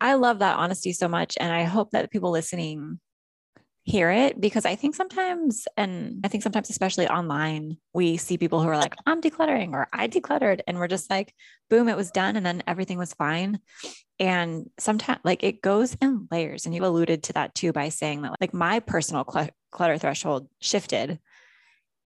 I 0.00 0.14
love 0.14 0.40
that 0.40 0.58
honesty 0.58 0.92
so 0.92 1.08
much. 1.08 1.36
And 1.38 1.52
I 1.52 1.64
hope 1.64 1.90
that 1.90 2.10
people 2.10 2.30
listening 2.30 2.98
hear 3.84 4.10
it 4.10 4.40
because 4.40 4.64
I 4.64 4.76
think 4.76 4.94
sometimes, 4.94 5.66
and 5.76 6.20
I 6.24 6.28
think 6.28 6.42
sometimes, 6.42 6.70
especially 6.70 7.08
online, 7.08 7.78
we 7.92 8.16
see 8.16 8.38
people 8.38 8.62
who 8.62 8.68
are 8.68 8.76
like, 8.76 8.94
I'm 9.06 9.20
decluttering 9.20 9.72
or 9.72 9.88
I 9.92 10.06
decluttered. 10.06 10.60
And 10.66 10.78
we're 10.78 10.88
just 10.88 11.10
like, 11.10 11.34
boom, 11.68 11.88
it 11.88 11.96
was 11.96 12.12
done. 12.12 12.36
And 12.36 12.46
then 12.46 12.62
everything 12.66 12.98
was 12.98 13.12
fine. 13.14 13.58
And 14.20 14.70
sometimes, 14.78 15.20
like, 15.24 15.42
it 15.42 15.62
goes 15.62 15.96
in 16.00 16.28
layers. 16.30 16.64
And 16.64 16.74
you 16.74 16.84
alluded 16.84 17.24
to 17.24 17.32
that 17.32 17.54
too 17.56 17.72
by 17.72 17.88
saying 17.88 18.22
that, 18.22 18.36
like, 18.40 18.54
my 18.54 18.78
personal 18.78 19.24
cl- 19.28 19.50
clutter 19.72 19.98
threshold 19.98 20.48
shifted 20.60 21.18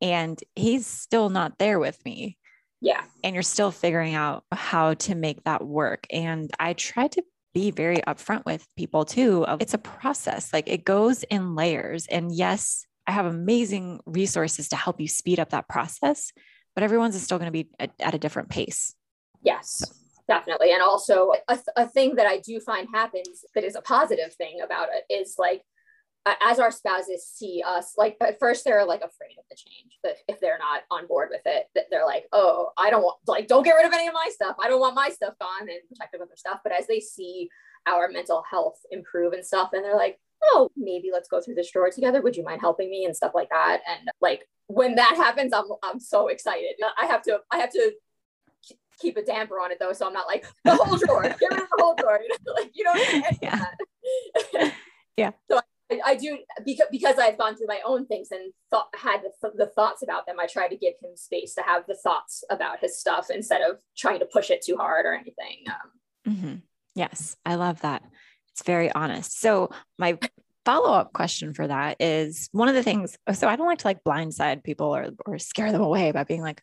and 0.01 0.39
he's 0.55 0.85
still 0.85 1.29
not 1.29 1.57
there 1.57 1.79
with 1.79 2.03
me. 2.05 2.37
Yeah. 2.81 3.03
And 3.23 3.33
you're 3.33 3.43
still 3.43 3.71
figuring 3.71 4.13
out 4.13 4.43
how 4.51 4.93
to 4.93 5.15
make 5.15 5.43
that 5.43 5.65
work. 5.65 6.05
And 6.11 6.51
I 6.59 6.73
try 6.73 7.07
to 7.07 7.23
be 7.55 7.71
very 7.71 7.97
upfront 8.07 8.45
with 8.45 8.67
people 8.75 9.05
too 9.05 9.45
it's 9.61 9.73
a 9.73 9.79
process 9.79 10.51
like 10.51 10.67
it 10.67 10.83
goes 10.83 11.23
in 11.23 11.55
layers. 11.55 12.05
And 12.07 12.31
yes 12.31 12.85
i 13.07 13.11
have 13.11 13.25
amazing 13.25 14.01
resources 14.05 14.69
to 14.69 14.75
help 14.75 14.99
you 14.99 15.07
speed 15.07 15.39
up 15.39 15.49
that 15.51 15.67
process 15.67 16.31
but 16.75 16.83
everyone's 16.83 17.15
is 17.15 17.23
still 17.23 17.39
going 17.39 17.47
to 17.47 17.63
be 17.63 17.69
at, 17.79 17.91
at, 18.01 18.13
a 18.13 18.17
different 18.17 18.49
pace. 18.49 18.93
Yes 19.41 19.83
definitely. 20.27 20.73
And 20.73 20.81
also 20.81 21.31
a, 21.47 21.57
a 21.77 21.87
thing 21.87 22.15
that 22.15 22.27
i 22.27 22.39
do 22.39 22.59
find 22.59 22.87
happens 22.93 23.45
that 23.55 23.63
is 23.63 23.75
a 23.75 23.81
positive 23.81 24.33
thing 24.33 24.59
about 24.61 24.89
it 24.91 25.13
is 25.13 25.35
like 25.37 25.61
as 26.41 26.59
our 26.59 26.71
spouses 26.71 27.25
see 27.25 27.61
us 27.65 27.93
like 27.97 28.17
at 28.21 28.39
first 28.39 28.63
they're 28.63 28.85
like 28.85 29.01
afraid 29.01 29.37
of 29.37 29.45
the 29.49 29.55
change 29.55 29.97
but 30.01 30.17
if 30.27 30.39
they're 30.39 30.57
not 30.57 30.81
on 30.89 31.05
board 31.07 31.29
with 31.31 31.41
it 31.45 31.67
that 31.75 31.85
they're 31.91 32.05
like 32.05 32.25
oh 32.33 32.71
i 32.77 32.89
don't 32.89 33.03
want 33.03 33.17
like 33.27 33.47
don't 33.47 33.63
get 33.63 33.73
rid 33.73 33.85
of 33.85 33.93
any 33.93 34.07
of 34.07 34.13
my 34.13 34.29
stuff. 34.31 34.55
I 34.63 34.67
don't 34.67 34.79
want 34.79 34.95
my 34.95 35.09
stuff 35.09 35.33
gone 35.39 35.61
and 35.61 35.79
protective 35.87 36.21
of 36.21 36.27
their 36.27 36.37
stuff. 36.37 36.59
But 36.63 36.73
as 36.73 36.87
they 36.87 36.99
see 36.99 37.49
our 37.87 38.09
mental 38.09 38.43
health 38.49 38.79
improve 38.91 39.33
and 39.33 39.45
stuff 39.45 39.69
and 39.73 39.83
they're 39.83 39.95
like 39.95 40.19
oh 40.43 40.69
maybe 40.75 41.09
let's 41.11 41.29
go 41.29 41.41
through 41.41 41.55
this 41.55 41.71
drawer 41.71 41.89
together. 41.89 42.21
Would 42.21 42.35
you 42.35 42.43
mind 42.43 42.61
helping 42.61 42.89
me? 42.89 43.05
and 43.05 43.15
stuff 43.15 43.33
like 43.35 43.49
that. 43.49 43.81
And 43.87 44.09
like 44.21 44.47
when 44.67 44.95
that 44.95 45.15
happens 45.15 45.53
i'm 45.53 45.65
i'm 45.83 45.99
so 45.99 46.27
excited. 46.27 46.75
I 46.99 47.05
have 47.05 47.21
to 47.23 47.39
i 47.51 47.57
have 47.57 47.71
to 47.71 47.91
keep 48.99 49.17
a 49.17 49.21
damper 49.21 49.55
on 49.59 49.71
it 49.71 49.77
though 49.77 49.91
so 49.91 50.07
i'm 50.07 50.13
not 50.13 50.27
like 50.27 50.45
the 50.63 50.75
whole 50.75 50.97
drawer. 50.97 51.23
Get 51.23 51.51
rid 51.51 51.61
of 51.61 51.69
the 51.69 51.83
whole 51.83 51.95
drawer. 51.95 52.19
Like 52.55 52.71
you 52.73 52.83
don't 52.83 53.25
yeah. 53.41 54.71
yeah. 55.17 55.31
So 55.49 55.59
I, 55.91 55.99
I, 56.05 56.15
do 56.15 56.39
because 56.65 56.87
because 56.91 57.19
I've 57.19 57.37
gone 57.37 57.55
through 57.55 57.67
my 57.67 57.79
own 57.85 58.07
things 58.07 58.29
and 58.31 58.51
thought 58.71 58.87
had 58.95 59.21
the, 59.21 59.51
the, 59.55 59.67
thoughts 59.67 60.01
about 60.01 60.25
them. 60.25 60.39
I 60.39 60.47
try 60.47 60.67
to 60.67 60.75
give 60.75 60.93
him 61.01 61.15
space 61.15 61.53
to 61.55 61.61
have 61.61 61.83
the 61.87 61.95
thoughts 61.95 62.43
about 62.49 62.79
his 62.79 62.99
stuff 62.99 63.29
instead 63.29 63.61
of 63.61 63.77
trying 63.95 64.19
to 64.19 64.25
push 64.25 64.49
it 64.49 64.63
too 64.63 64.77
hard 64.77 65.05
or 65.05 65.13
anything. 65.13 65.65
Um, 65.67 66.33
mm-hmm. 66.33 66.55
Yes, 66.95 67.35
I 67.45 67.55
love 67.55 67.81
that. 67.81 68.03
It's 68.51 68.63
very 68.63 68.91
honest. 68.91 69.39
So 69.39 69.69
my 69.99 70.17
follow 70.63 70.91
up 70.91 71.13
question 71.13 71.53
for 71.53 71.67
that 71.67 71.97
is 71.99 72.49
one 72.51 72.67
of 72.67 72.75
the 72.75 72.83
things. 72.83 73.17
So 73.33 73.47
I 73.47 73.55
don't 73.55 73.67
like 73.67 73.79
to 73.79 73.87
like 73.87 74.03
blindside 74.03 74.63
people 74.63 74.95
or 74.95 75.09
or 75.25 75.37
scare 75.37 75.71
them 75.71 75.81
away 75.81 76.11
by 76.11 76.23
being 76.23 76.41
like, 76.41 76.61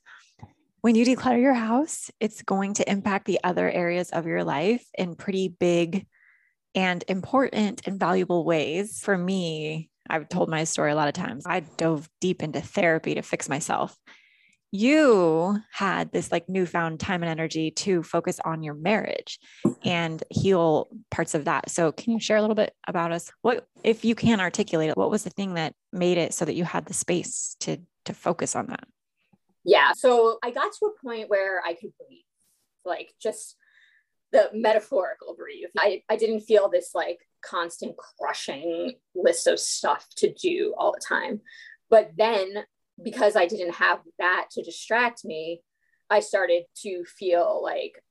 when 0.80 0.96
you 0.96 1.06
declutter 1.06 1.40
your 1.40 1.54
house, 1.54 2.10
it's 2.18 2.42
going 2.42 2.74
to 2.74 2.90
impact 2.90 3.26
the 3.26 3.38
other 3.44 3.70
areas 3.70 4.10
of 4.10 4.26
your 4.26 4.42
life 4.42 4.84
in 4.98 5.14
pretty 5.14 5.46
big 5.48 6.06
and 6.74 7.04
important 7.08 7.82
and 7.86 7.98
valuable 7.98 8.44
ways. 8.44 9.00
For 9.00 9.16
me, 9.16 9.90
I've 10.08 10.28
told 10.28 10.48
my 10.48 10.64
story 10.64 10.92
a 10.92 10.94
lot 10.94 11.08
of 11.08 11.14
times. 11.14 11.44
I 11.46 11.60
dove 11.60 12.08
deep 12.20 12.42
into 12.42 12.60
therapy 12.60 13.14
to 13.14 13.22
fix 13.22 13.48
myself. 13.48 13.96
You 14.74 15.58
had 15.70 16.12
this 16.12 16.32
like 16.32 16.48
newfound 16.48 16.98
time 16.98 17.22
and 17.22 17.30
energy 17.30 17.70
to 17.72 18.02
focus 18.02 18.40
on 18.42 18.62
your 18.62 18.72
marriage 18.72 19.38
and 19.84 20.22
heal 20.30 20.88
parts 21.10 21.34
of 21.34 21.44
that. 21.44 21.70
So, 21.70 21.92
can 21.92 22.14
you 22.14 22.20
share 22.20 22.38
a 22.38 22.40
little 22.40 22.56
bit 22.56 22.72
about 22.88 23.12
us? 23.12 23.30
What, 23.42 23.66
if 23.84 24.02
you 24.02 24.14
can 24.14 24.40
articulate 24.40 24.88
it, 24.88 24.96
what 24.96 25.10
was 25.10 25.24
the 25.24 25.30
thing 25.30 25.54
that 25.54 25.74
made 25.92 26.16
it 26.16 26.32
so 26.32 26.46
that 26.46 26.54
you 26.54 26.64
had 26.64 26.86
the 26.86 26.94
space 26.94 27.54
to 27.60 27.78
to 28.06 28.14
focus 28.14 28.56
on 28.56 28.66
that? 28.68 28.84
Yeah. 29.64 29.92
So 29.92 30.38
I 30.42 30.50
got 30.50 30.72
to 30.72 30.86
a 30.86 31.06
point 31.06 31.28
where 31.28 31.62
I 31.64 31.74
could 31.74 31.92
breathe, 31.98 32.24
like 32.84 33.12
just 33.20 33.56
the 34.32 34.50
metaphorical 34.54 35.34
breathe. 35.36 35.68
I, 35.78 36.02
I 36.08 36.16
didn't 36.16 36.40
feel 36.40 36.68
this 36.68 36.90
like 36.94 37.20
constant 37.44 37.96
crushing 37.96 38.94
list 39.14 39.46
of 39.46 39.58
stuff 39.60 40.06
to 40.16 40.32
do 40.32 40.74
all 40.76 40.92
the 40.92 41.00
time. 41.06 41.40
But 41.90 42.12
then 42.16 42.64
because 43.02 43.36
I 43.36 43.46
didn't 43.46 43.74
have 43.74 44.00
that 44.18 44.46
to 44.52 44.62
distract 44.62 45.24
me, 45.24 45.62
I 46.10 46.20
started 46.20 46.64
to 46.82 47.04
feel 47.04 47.60
like, 47.62 48.02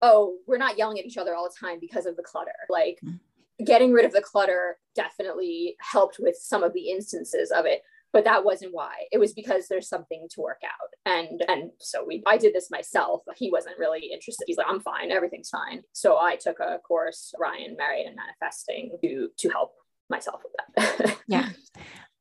oh, 0.00 0.36
we're 0.46 0.58
not 0.58 0.78
yelling 0.78 0.98
at 0.98 1.06
each 1.06 1.18
other 1.18 1.34
all 1.34 1.48
the 1.48 1.66
time 1.66 1.78
because 1.80 2.06
of 2.06 2.16
the 2.16 2.22
clutter. 2.22 2.52
Like 2.68 2.98
mm-hmm. 3.04 3.64
getting 3.64 3.92
rid 3.92 4.04
of 4.04 4.12
the 4.12 4.20
clutter 4.20 4.78
definitely 4.94 5.76
helped 5.80 6.16
with 6.18 6.36
some 6.36 6.62
of 6.62 6.72
the 6.72 6.90
instances 6.90 7.50
of 7.50 7.64
it 7.66 7.82
but 8.12 8.24
that 8.24 8.44
wasn't 8.44 8.72
why 8.72 8.92
it 9.10 9.18
was 9.18 9.32
because 9.32 9.68
there's 9.68 9.88
something 9.88 10.26
to 10.30 10.40
work 10.40 10.60
out 10.64 10.90
and 11.06 11.42
and 11.48 11.70
so 11.78 12.04
we 12.04 12.22
i 12.26 12.36
did 12.36 12.54
this 12.54 12.70
myself 12.70 13.22
he 13.36 13.50
wasn't 13.50 13.78
really 13.78 14.10
interested 14.12 14.44
he's 14.46 14.56
like 14.56 14.66
i'm 14.68 14.80
fine 14.80 15.10
everything's 15.10 15.50
fine 15.50 15.82
so 15.92 16.18
i 16.18 16.36
took 16.36 16.58
a 16.60 16.78
course 16.86 17.34
ryan 17.38 17.76
married 17.76 18.06
and 18.06 18.16
manifesting 18.16 18.90
to 19.02 19.28
to 19.38 19.48
help 19.48 19.72
myself 20.10 20.40
with 20.44 20.96
that 20.96 21.16
yeah 21.26 21.48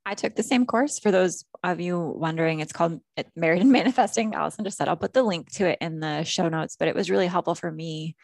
I 0.03 0.15
took 0.15 0.36
the 0.36 0.43
same 0.43 0.65
course. 0.65 0.98
For 0.98 1.12
those 1.12 1.45
of 1.63 1.79
you 1.79 2.00
wondering, 2.00 2.60
it's 2.60 2.74
called 2.74 3.00
Married 3.36 3.62
and 3.62 3.71
Manifesting. 3.71 4.33
Allison 4.33 4.65
just 4.65 4.77
said 4.77 4.88
I'll 4.88 4.98
put 4.98 5.13
the 5.13 5.24
link 5.24 5.51
to 5.53 5.69
it 5.69 5.77
in 5.79 6.00
the 6.00 6.24
show 6.24 6.50
notes, 6.50 6.75
but 6.77 6.88
it 6.88 6.95
was 6.95 7.12
really 7.12 7.27
helpful 7.27 7.55
for 7.55 7.71
me. 7.71 8.15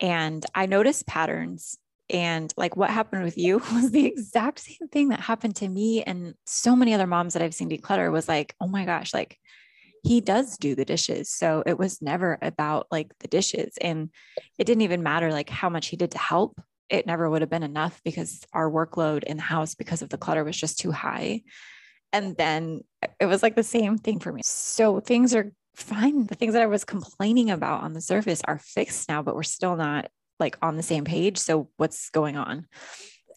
And 0.00 0.44
I 0.54 0.66
noticed 0.66 1.06
patterns. 1.06 1.76
And 2.10 2.52
like 2.56 2.76
what 2.76 2.90
happened 2.90 3.24
with 3.24 3.38
you 3.38 3.58
was 3.72 3.90
the 3.90 4.06
exact 4.06 4.60
same 4.60 4.88
thing 4.90 5.08
that 5.08 5.20
happened 5.20 5.56
to 5.56 5.68
me 5.68 6.02
and 6.02 6.34
so 6.46 6.76
many 6.76 6.94
other 6.94 7.06
moms 7.06 7.34
that 7.34 7.42
I've 7.42 7.54
seen 7.54 7.70
declutter 7.70 8.10
was 8.12 8.28
like, 8.28 8.54
oh 8.60 8.68
my 8.68 8.84
gosh, 8.84 9.14
like 9.14 9.38
he 10.02 10.20
does 10.20 10.58
do 10.58 10.74
the 10.74 10.84
dishes. 10.84 11.30
So 11.30 11.62
it 11.64 11.78
was 11.78 12.02
never 12.02 12.38
about 12.42 12.88
like 12.90 13.10
the 13.20 13.28
dishes. 13.28 13.78
And 13.80 14.10
it 14.58 14.64
didn't 14.64 14.82
even 14.82 15.02
matter 15.02 15.32
like 15.32 15.48
how 15.48 15.70
much 15.70 15.86
he 15.86 15.96
did 15.96 16.10
to 16.10 16.18
help 16.18 16.60
it 16.90 17.06
never 17.06 17.28
would 17.28 17.42
have 17.42 17.50
been 17.50 17.62
enough 17.62 18.00
because 18.04 18.44
our 18.52 18.70
workload 18.70 19.24
in 19.24 19.36
the 19.36 19.42
house 19.42 19.74
because 19.74 20.02
of 20.02 20.10
the 20.10 20.18
clutter 20.18 20.44
was 20.44 20.56
just 20.56 20.78
too 20.78 20.92
high. 20.92 21.42
And 22.12 22.36
then 22.36 22.82
uh, 23.02 23.08
it 23.18 23.26
was 23.26 23.42
like 23.42 23.56
the 23.56 23.62
same 23.62 23.98
thing 23.98 24.20
for 24.20 24.32
me. 24.32 24.42
So 24.44 25.00
things 25.00 25.34
are 25.34 25.52
fine. 25.74 26.26
The 26.26 26.34
things 26.34 26.52
that 26.52 26.62
I 26.62 26.66
was 26.66 26.84
complaining 26.84 27.50
about 27.50 27.82
on 27.82 27.94
the 27.94 28.00
surface 28.00 28.42
are 28.44 28.58
fixed 28.58 29.08
now, 29.08 29.22
but 29.22 29.34
we're 29.34 29.42
still 29.42 29.76
not 29.76 30.08
like 30.40 30.56
on 30.62 30.76
the 30.76 30.82
same 30.82 31.04
page. 31.04 31.38
So 31.38 31.68
what's 31.76 32.10
going 32.10 32.36
on? 32.36 32.66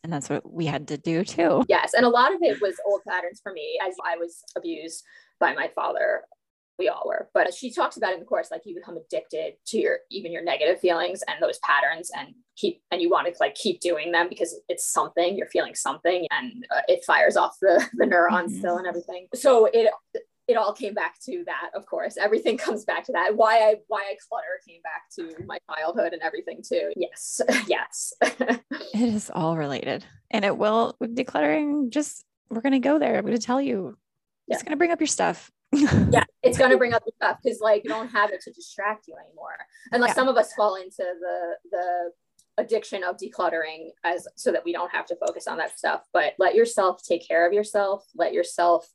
And 0.04 0.13
that's 0.13 0.30
what 0.30 0.51
we 0.51 0.66
had 0.66 0.88
to 0.89 0.98
do 0.98 1.24
too. 1.24 1.63
Yes. 1.68 1.94
And 1.94 2.06
a 2.06 2.10
lot 2.10 2.34
of 2.34 2.42
it 2.42 2.62
was 2.62 2.75
old 2.86 3.01
patterns 3.08 3.39
for 3.42 3.51
me 3.51 3.80
as 3.86 3.96
I 4.06 4.18
was 4.18 4.44
abused 4.56 5.04
by 5.39 5.54
my 5.54 5.70
father 5.75 6.24
we 6.80 6.89
all 6.89 7.04
were 7.06 7.30
but 7.34 7.54
she 7.54 7.72
talks 7.72 7.98
about 7.98 8.13
in 8.13 8.20
the 8.20 8.25
course 8.25 8.50
like 8.51 8.62
you 8.66 8.75
become 8.75 8.98
addicted 8.98 9.54
to 9.66 9.77
your 9.77 10.00
even 10.12 10.32
your 10.32 10.44
negative 10.44 10.80
feelings 10.80 11.24
and 11.27 11.42
those 11.42 11.60
patterns 11.60 12.12
and 12.16 12.34
keep 12.56 12.82
and 12.92 13.01
you 13.01 13.10
want 13.10 13.27
to 13.27 13.34
like 13.39 13.56
keep 13.56 13.80
doing 13.80 14.12
them 14.12 14.27
because 14.30 14.60
it's 14.70 14.92
something 14.92 15.36
you're 15.36 15.48
feeling 15.48 15.75
something 15.75 16.25
and 16.32 16.66
uh, 16.75 16.82
it 16.88 17.04
fires 17.06 17.38
off 17.38 17.56
the 17.62 17.84
the 17.94 18.06
neurons 18.06 18.51
mm-hmm. 18.51 18.60
still 18.60 18.77
and 18.77 18.88
everything 18.88 19.27
so 19.34 19.66
it 19.74 19.92
it 20.48 20.56
all 20.56 20.74
came 20.74 20.94
back 20.94 21.20
to 21.20 21.44
that 21.46 21.72
of 21.75 21.86
course 21.86 22.18
everything 22.18 22.58
comes 22.68 22.86
back 22.86 23.04
to 23.06 23.12
that 23.12 23.36
why 23.36 23.58
i 23.60 23.75
why 23.88 24.00
i 24.00 24.16
clutter 24.27 24.62
came 24.68 24.82
back 24.82 25.04
to 25.13 25.46
my 25.46 25.58
childhood 25.74 26.13
and 26.13 26.22
everything 26.22 26.62
too 26.68 26.92
yes 26.96 27.42
yes 27.68 28.13
it 28.22 28.62
is 28.94 29.32
all 29.34 29.58
related 29.58 30.06
and 30.32 30.46
it 30.46 30.58
will 30.58 30.96
with 31.00 31.16
decluttering 31.16 31.89
just 31.89 32.24
we're 32.50 32.62
going 32.62 32.74
to 32.74 32.80
go 32.80 33.00
there 33.00 33.18
i'm 33.18 33.25
going 33.25 33.38
to 33.38 33.46
tell 33.46 33.62
you 33.62 33.98
yeah. 34.48 34.56
it's 34.56 34.63
going 34.63 34.72
to 34.72 34.77
bring 34.77 34.92
up 34.92 35.00
your 35.00 35.08
stuff 35.08 35.51
yeah, 35.74 36.24
it's 36.44 36.58
going 36.58 36.72
to 36.72 36.77
bring 36.77 36.94
up 36.94 37.04
the 37.06 37.12
stuff 37.16 37.39
because 37.44 37.60
like 37.60 37.84
you 37.84 37.89
don't 37.89 38.10
have 38.10 38.32
it 38.32 38.42
to 38.42 38.51
distract 38.51 39.08
you 39.08 39.16
anymore. 39.16 39.58
Unless 39.92 40.12
yeah. 40.12 40.13
some 40.13 40.27
of 40.27 40.38
us 40.38 40.54
fall 40.54 40.75
into 40.75 40.98
the 40.98 41.56
the 41.72 42.12
addiction 42.60 43.04
of 43.04 43.18
decluttering 43.18 43.89
as 44.04 44.27
so 44.36 44.51
that 44.51 44.66
we 44.66 44.72
don't 44.72 44.92
have 44.92 45.06
to 45.08 45.16
focus 45.16 45.48
on 45.48 45.58
that 45.58 45.77
stuff. 45.77 46.04
But 46.13 46.34
let 46.39 46.56
yourself 46.56 47.04
take 47.04 47.27
care 47.27 47.46
of 47.46 47.54
yourself. 47.54 48.06
Let 48.16 48.34
yourself 48.34 48.88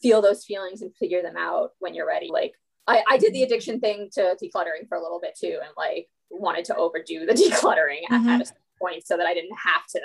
feel 0.00 0.22
those 0.22 0.44
feelings 0.44 0.82
and 0.82 0.94
figure 0.96 1.22
them 1.22 1.36
out 1.36 1.70
when 1.78 1.94
you're 1.94 2.06
ready. 2.06 2.28
Like 2.32 2.54
I, 2.86 3.02
I 3.08 3.18
did 3.18 3.32
the 3.32 3.42
addiction 3.42 3.80
thing 3.80 4.10
to 4.14 4.36
decluttering 4.42 4.88
for 4.88 4.96
a 4.96 5.02
little 5.02 5.20
bit 5.20 5.36
too, 5.38 5.58
and 5.62 5.72
like 5.76 6.08
wanted 6.30 6.64
to 6.66 6.76
overdo 6.76 7.26
the 7.26 7.32
decluttering 7.34 8.02
mm-hmm. 8.10 8.28
at, 8.28 8.40
at 8.40 8.50
a 8.50 8.52
point 8.80 9.06
so 9.06 9.16
that 9.16 9.26
I 9.26 9.34
didn't 9.34 9.56
have 9.56 9.86
to 9.90 10.00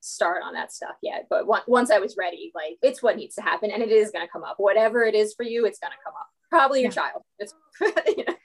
start 0.00 0.42
on 0.44 0.54
that 0.54 0.72
stuff 0.72 0.96
yet. 1.02 1.26
But 1.30 1.46
once 1.68 1.90
I 1.90 1.98
was 1.98 2.16
ready, 2.18 2.52
like 2.54 2.76
it's 2.82 3.02
what 3.02 3.16
needs 3.16 3.34
to 3.36 3.42
happen 3.42 3.70
and 3.70 3.82
it 3.82 3.90
is 3.90 4.10
going 4.10 4.24
to 4.26 4.30
come 4.30 4.44
up. 4.44 4.56
Whatever 4.58 5.04
it 5.04 5.14
is 5.14 5.34
for 5.34 5.44
you, 5.44 5.64
it's 5.66 5.78
going 5.78 5.92
to 5.92 5.98
come 6.04 6.12
up. 6.18 6.26
Probably 6.50 6.82
your 6.82 6.90
yeah. 6.90 6.94
child. 6.94 7.22
It's, 7.38 7.54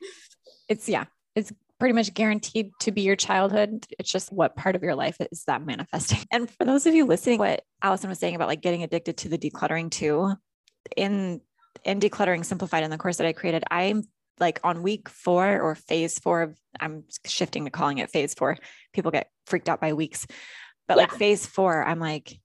it's, 0.70 0.90
yeah, 0.90 1.06
it's 1.36 1.52
pretty 1.80 1.94
much 1.94 2.14
guaranteed 2.14 2.72
to 2.82 2.92
be 2.92 3.02
your 3.02 3.16
childhood. 3.16 3.86
It's 4.00 4.12
just 4.12 4.32
what 4.32 4.56
part 4.56 4.76
of 4.76 4.84
your 4.84 4.96
life 4.96 5.18
is 5.32 5.44
that 5.46 5.66
manifesting. 5.66 6.20
And 6.32 6.50
for 6.50 6.66
those 6.66 6.86
of 6.86 6.96
you 6.96 7.06
listening, 7.06 7.40
what 7.40 7.64
Allison 7.82 8.10
was 8.10 8.20
saying 8.20 8.36
about 8.36 8.48
like 8.48 8.62
getting 8.62 8.84
addicted 8.84 9.18
to 9.18 9.30
the 9.30 9.38
decluttering 9.38 9.92
too, 9.92 10.34
in 10.96 11.42
in 11.86 12.00
decluttering 12.00 12.44
simplified 12.44 12.84
in 12.84 12.92
the 12.92 12.98
course 12.98 13.18
that 13.18 13.28
I 13.28 13.34
created, 13.34 13.64
I'm 13.72 14.04
like 14.40 14.60
on 14.64 14.84
week 14.84 15.10
four 15.10 15.60
or 15.62 15.76
phase 15.76 16.18
four 16.20 16.56
I'm 16.80 17.04
shifting 17.26 17.66
to 17.66 17.72
calling 17.72 17.98
it 17.98 18.10
phase 18.10 18.34
four. 18.34 18.58
People 18.94 19.12
get 19.12 19.30
freaked 19.46 19.70
out 19.70 19.82
by 19.82 19.94
weeks. 19.94 20.28
But 20.88 20.98
yeah. 20.98 21.04
like 21.04 21.12
phase 21.14 21.46
four, 21.46 21.84
I'm 21.84 22.00
like, 22.00 22.40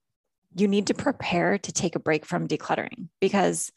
you 0.55 0.67
need 0.67 0.87
to 0.87 0.93
prepare 0.93 1.57
to 1.57 1.71
take 1.71 1.95
a 1.95 1.99
break 1.99 2.25
from 2.25 2.47
decluttering 2.47 3.09
because 3.19 3.71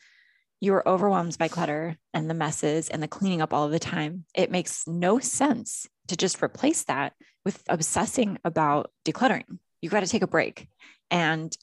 you 0.60 0.74
are 0.74 0.86
overwhelmed 0.88 1.38
by 1.38 1.48
clutter 1.48 1.96
and 2.12 2.28
the 2.28 2.34
messes 2.34 2.88
and 2.88 3.02
the 3.02 3.08
cleaning 3.08 3.40
up 3.40 3.52
all 3.52 3.68
the 3.68 3.78
time. 3.78 4.24
It 4.34 4.50
makes 4.50 4.86
no 4.86 5.18
sense 5.18 5.88
to 6.08 6.16
just 6.16 6.42
replace 6.42 6.84
that 6.84 7.14
with 7.44 7.62
obsessing 7.68 8.38
about 8.44 8.90
decluttering. 9.04 9.58
You 9.80 9.90
got 9.90 10.00
to 10.00 10.06
take 10.06 10.22
a 10.22 10.28
break. 10.28 10.68
And 11.10 11.56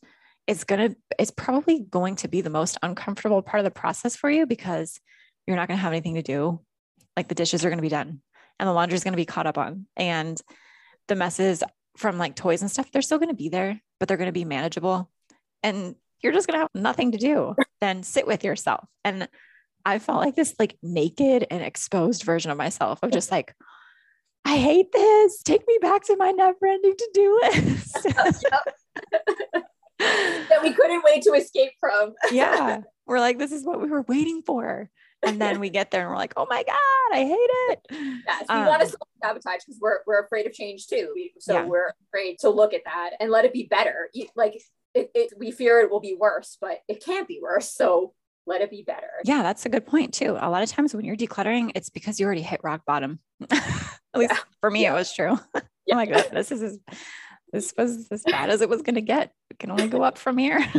it's 0.47 0.63
going 0.63 0.91
to, 0.91 0.95
it's 1.17 1.31
probably 1.31 1.79
going 1.79 2.15
to 2.17 2.27
be 2.27 2.41
the 2.41 2.49
most 2.49 2.77
uncomfortable 2.83 3.41
part 3.41 3.59
of 3.59 3.65
the 3.65 3.71
process 3.71 4.15
for 4.15 4.29
you 4.29 4.45
because 4.45 4.99
you're 5.47 5.55
not 5.55 5.67
going 5.67 5.77
to 5.77 5.81
have 5.81 5.91
anything 5.91 6.15
to 6.15 6.21
do. 6.21 6.61
Like 7.17 7.27
the 7.27 7.35
dishes 7.35 7.63
are 7.63 7.69
going 7.69 7.77
to 7.77 7.83
be 7.83 7.89
done 7.89 8.21
and 8.59 8.67
the 8.67 8.73
laundry 8.73 8.95
is 8.95 9.03
going 9.03 9.13
to 9.13 9.17
be 9.17 9.25
caught 9.25 9.47
up 9.47 9.57
on. 9.57 9.87
And 9.95 10.39
the 11.07 11.15
messes 11.15 11.63
from 11.97 12.17
like 12.17 12.35
toys 12.35 12.61
and 12.61 12.69
stuff, 12.69 12.91
they're 12.91 13.01
still 13.01 13.17
going 13.17 13.29
to 13.29 13.35
be 13.35 13.49
there, 13.49 13.79
but 13.99 14.07
they're 14.07 14.17
going 14.17 14.27
to 14.27 14.33
be 14.33 14.45
manageable. 14.45 15.09
And 15.63 15.95
you're 16.21 16.33
just 16.33 16.47
going 16.47 16.55
to 16.55 16.61
have 16.61 16.69
nothing 16.73 17.11
to 17.11 17.17
do 17.17 17.55
then 17.81 18.03
sit 18.03 18.27
with 18.27 18.43
yourself. 18.43 18.87
And 19.03 19.27
I 19.85 19.99
felt 19.99 20.19
like 20.19 20.35
this 20.35 20.55
like 20.57 20.77
naked 20.81 21.45
and 21.51 21.61
exposed 21.61 22.23
version 22.23 22.51
of 22.51 22.57
myself 22.57 22.99
of 23.03 23.11
just 23.11 23.31
like, 23.31 23.53
I 24.43 24.57
hate 24.57 24.91
this. 24.91 25.41
Take 25.43 25.67
me 25.67 25.77
back 25.81 26.03
to 26.05 26.15
my 26.17 26.31
never 26.31 26.65
ending 26.65 26.95
to 26.97 27.09
do 27.13 27.39
list. 27.43 28.07
that 29.99 30.59
we 30.61 30.73
couldn't 30.73 31.03
wait 31.03 31.23
to 31.23 31.31
escape 31.33 31.71
from. 31.79 32.13
yeah. 32.31 32.81
We're 33.05 33.19
like, 33.19 33.37
this 33.37 33.51
is 33.51 33.63
what 33.63 33.81
we 33.81 33.89
were 33.89 34.01
waiting 34.03 34.41
for 34.41 34.89
and 35.25 35.41
then 35.41 35.59
we 35.59 35.69
get 35.69 35.91
there 35.91 36.01
and 36.01 36.09
we're 36.09 36.17
like, 36.17 36.33
oh 36.37 36.45
my 36.49 36.63
God, 36.63 36.75
I 37.13 37.23
hate 37.23 37.35
it. 37.35 37.79
Yes, 38.27 38.45
we 38.47 38.55
um, 38.55 38.65
want 38.65 38.81
to 38.81 38.97
sabotage 39.23 39.61
because 39.65 39.79
we're, 39.81 39.99
we're 40.05 40.23
afraid 40.23 40.45
of 40.45 40.53
change 40.53 40.87
too. 40.87 41.11
We, 41.15 41.33
so 41.39 41.53
yeah. 41.53 41.65
we're 41.65 41.91
afraid 42.07 42.39
to 42.39 42.49
look 42.49 42.73
at 42.73 42.81
that 42.85 43.11
and 43.19 43.31
let 43.31 43.45
it 43.45 43.53
be 43.53 43.67
better. 43.69 44.09
Like 44.35 44.61
it, 44.93 45.11
it, 45.13 45.33
we 45.37 45.51
fear 45.51 45.79
it 45.79 45.91
will 45.91 45.99
be 45.99 46.15
worse, 46.19 46.57
but 46.59 46.79
it 46.87 47.03
can't 47.03 47.27
be 47.27 47.39
worse. 47.41 47.73
So 47.73 48.13
let 48.47 48.61
it 48.61 48.69
be 48.69 48.83
better. 48.83 49.09
Yeah, 49.23 49.41
that's 49.41 49.65
a 49.65 49.69
good 49.69 49.85
point 49.85 50.13
too. 50.13 50.37
A 50.39 50.49
lot 50.49 50.63
of 50.63 50.69
times 50.69 50.93
when 50.93 51.05
you're 51.05 51.17
decluttering, 51.17 51.71
it's 51.75 51.89
because 51.89 52.19
you 52.19 52.25
already 52.25 52.43
hit 52.43 52.61
rock 52.63 52.81
bottom. 52.85 53.19
At 53.51 54.19
least 54.19 54.33
yeah. 54.33 54.39
for 54.61 54.71
me, 54.71 54.83
yeah. 54.83 54.93
it 54.93 54.95
was 54.95 55.13
true. 55.13 55.39
Yeah. 55.87 55.93
oh 55.93 55.97
my 55.97 56.05
God, 56.05 56.29
this 56.31 56.51
is 56.51 56.79
this 57.51 57.73
was 57.77 58.07
as 58.11 58.23
bad 58.23 58.49
as 58.49 58.61
it 58.61 58.69
was 58.69 58.81
going 58.81 58.95
to 58.95 59.01
get. 59.01 59.31
It 59.49 59.59
can 59.59 59.71
only 59.71 59.87
go 59.87 60.03
up 60.03 60.17
from 60.17 60.37
here 60.37 60.65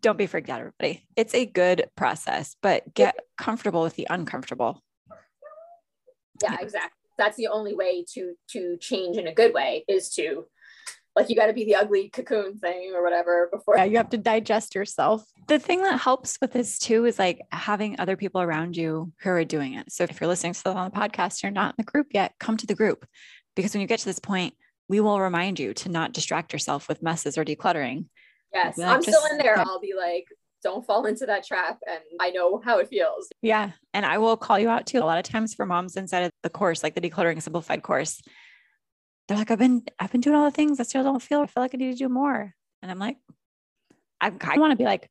don't 0.00 0.18
be 0.18 0.26
freaked 0.26 0.50
out, 0.50 0.60
everybody. 0.60 1.06
It's 1.16 1.34
a 1.34 1.46
good 1.46 1.88
process, 1.96 2.56
but 2.62 2.94
get 2.94 3.18
comfortable 3.38 3.82
with 3.82 3.96
the 3.96 4.06
uncomfortable. 4.10 4.82
Yeah, 6.42 6.56
exactly. 6.60 6.90
That's 7.18 7.36
the 7.36 7.48
only 7.48 7.74
way 7.74 8.04
to 8.12 8.34
to 8.50 8.76
change 8.78 9.16
in 9.16 9.26
a 9.26 9.34
good 9.34 9.54
way 9.54 9.84
is 9.88 10.10
to 10.14 10.46
like 11.14 11.30
you 11.30 11.36
got 11.36 11.46
to 11.46 11.54
be 11.54 11.64
the 11.64 11.76
ugly 11.76 12.10
cocoon 12.10 12.58
thing 12.58 12.92
or 12.94 13.02
whatever 13.02 13.48
before 13.50 13.78
yeah, 13.78 13.84
you 13.84 13.96
have 13.96 14.10
to 14.10 14.18
digest 14.18 14.74
yourself. 14.74 15.24
The 15.48 15.58
thing 15.58 15.82
that 15.82 15.98
helps 15.98 16.36
with 16.42 16.52
this 16.52 16.78
too 16.78 17.06
is 17.06 17.18
like 17.18 17.40
having 17.50 17.98
other 17.98 18.18
people 18.18 18.42
around 18.42 18.76
you 18.76 19.12
who 19.22 19.30
are 19.30 19.44
doing 19.44 19.74
it. 19.74 19.90
So 19.90 20.04
if 20.04 20.20
you're 20.20 20.28
listening 20.28 20.52
to 20.52 20.64
them 20.64 20.76
on 20.76 20.90
the 20.90 20.96
podcast, 20.96 21.42
you're 21.42 21.52
not 21.52 21.70
in 21.70 21.74
the 21.78 21.90
group 21.90 22.08
yet, 22.10 22.34
come 22.38 22.58
to 22.58 22.66
the 22.66 22.74
group 22.74 23.06
because 23.56 23.74
when 23.74 23.80
you 23.80 23.88
get 23.88 23.98
to 23.98 24.04
this 24.04 24.20
point, 24.20 24.54
we 24.88 25.00
will 25.00 25.20
remind 25.20 25.58
you 25.58 25.74
to 25.74 25.88
not 25.88 26.12
distract 26.12 26.52
yourself 26.52 26.88
with 26.88 27.02
messes 27.02 27.36
or 27.36 27.44
decluttering 27.44 28.04
Yes, 28.52 28.78
like, 28.78 28.88
I'm 28.88 29.02
still 29.02 29.24
in 29.30 29.38
there. 29.38 29.58
I'll 29.58 29.80
be 29.80 29.94
like, 29.96 30.28
don't 30.62 30.86
fall 30.86 31.06
into 31.06 31.26
that 31.26 31.44
trap. 31.46 31.78
And 31.86 32.00
I 32.20 32.30
know 32.30 32.60
how 32.64 32.78
it 32.78 32.88
feels. 32.88 33.28
Yeah. 33.42 33.72
And 33.92 34.06
I 34.06 34.18
will 34.18 34.36
call 34.36 34.58
you 34.58 34.68
out 34.68 34.86
too. 34.86 34.98
A 34.98 35.04
lot 35.04 35.18
of 35.18 35.24
times 35.24 35.54
for 35.54 35.66
moms 35.66 35.96
inside 35.96 36.22
of 36.22 36.30
the 36.42 36.50
course, 36.50 36.82
like 36.82 36.94
the 36.94 37.00
decluttering 37.00 37.42
simplified 37.42 37.82
course, 37.82 38.20
they're 39.28 39.36
like, 39.36 39.50
I've 39.50 39.58
been, 39.58 39.82
I've 39.98 40.12
been 40.12 40.20
doing 40.20 40.36
all 40.36 40.44
the 40.44 40.50
things. 40.50 40.80
I 40.80 40.84
still 40.84 41.04
don't 41.04 41.22
feel, 41.22 41.40
I 41.40 41.46
feel 41.46 41.62
like 41.62 41.74
I 41.74 41.76
need 41.76 41.92
to 41.92 41.98
do 41.98 42.08
more. 42.08 42.54
And 42.82 42.90
I'm 42.90 42.98
like, 42.98 43.18
I, 44.20 44.32
I 44.40 44.58
want 44.58 44.70
to 44.72 44.76
be 44.76 44.84
like, 44.84 45.10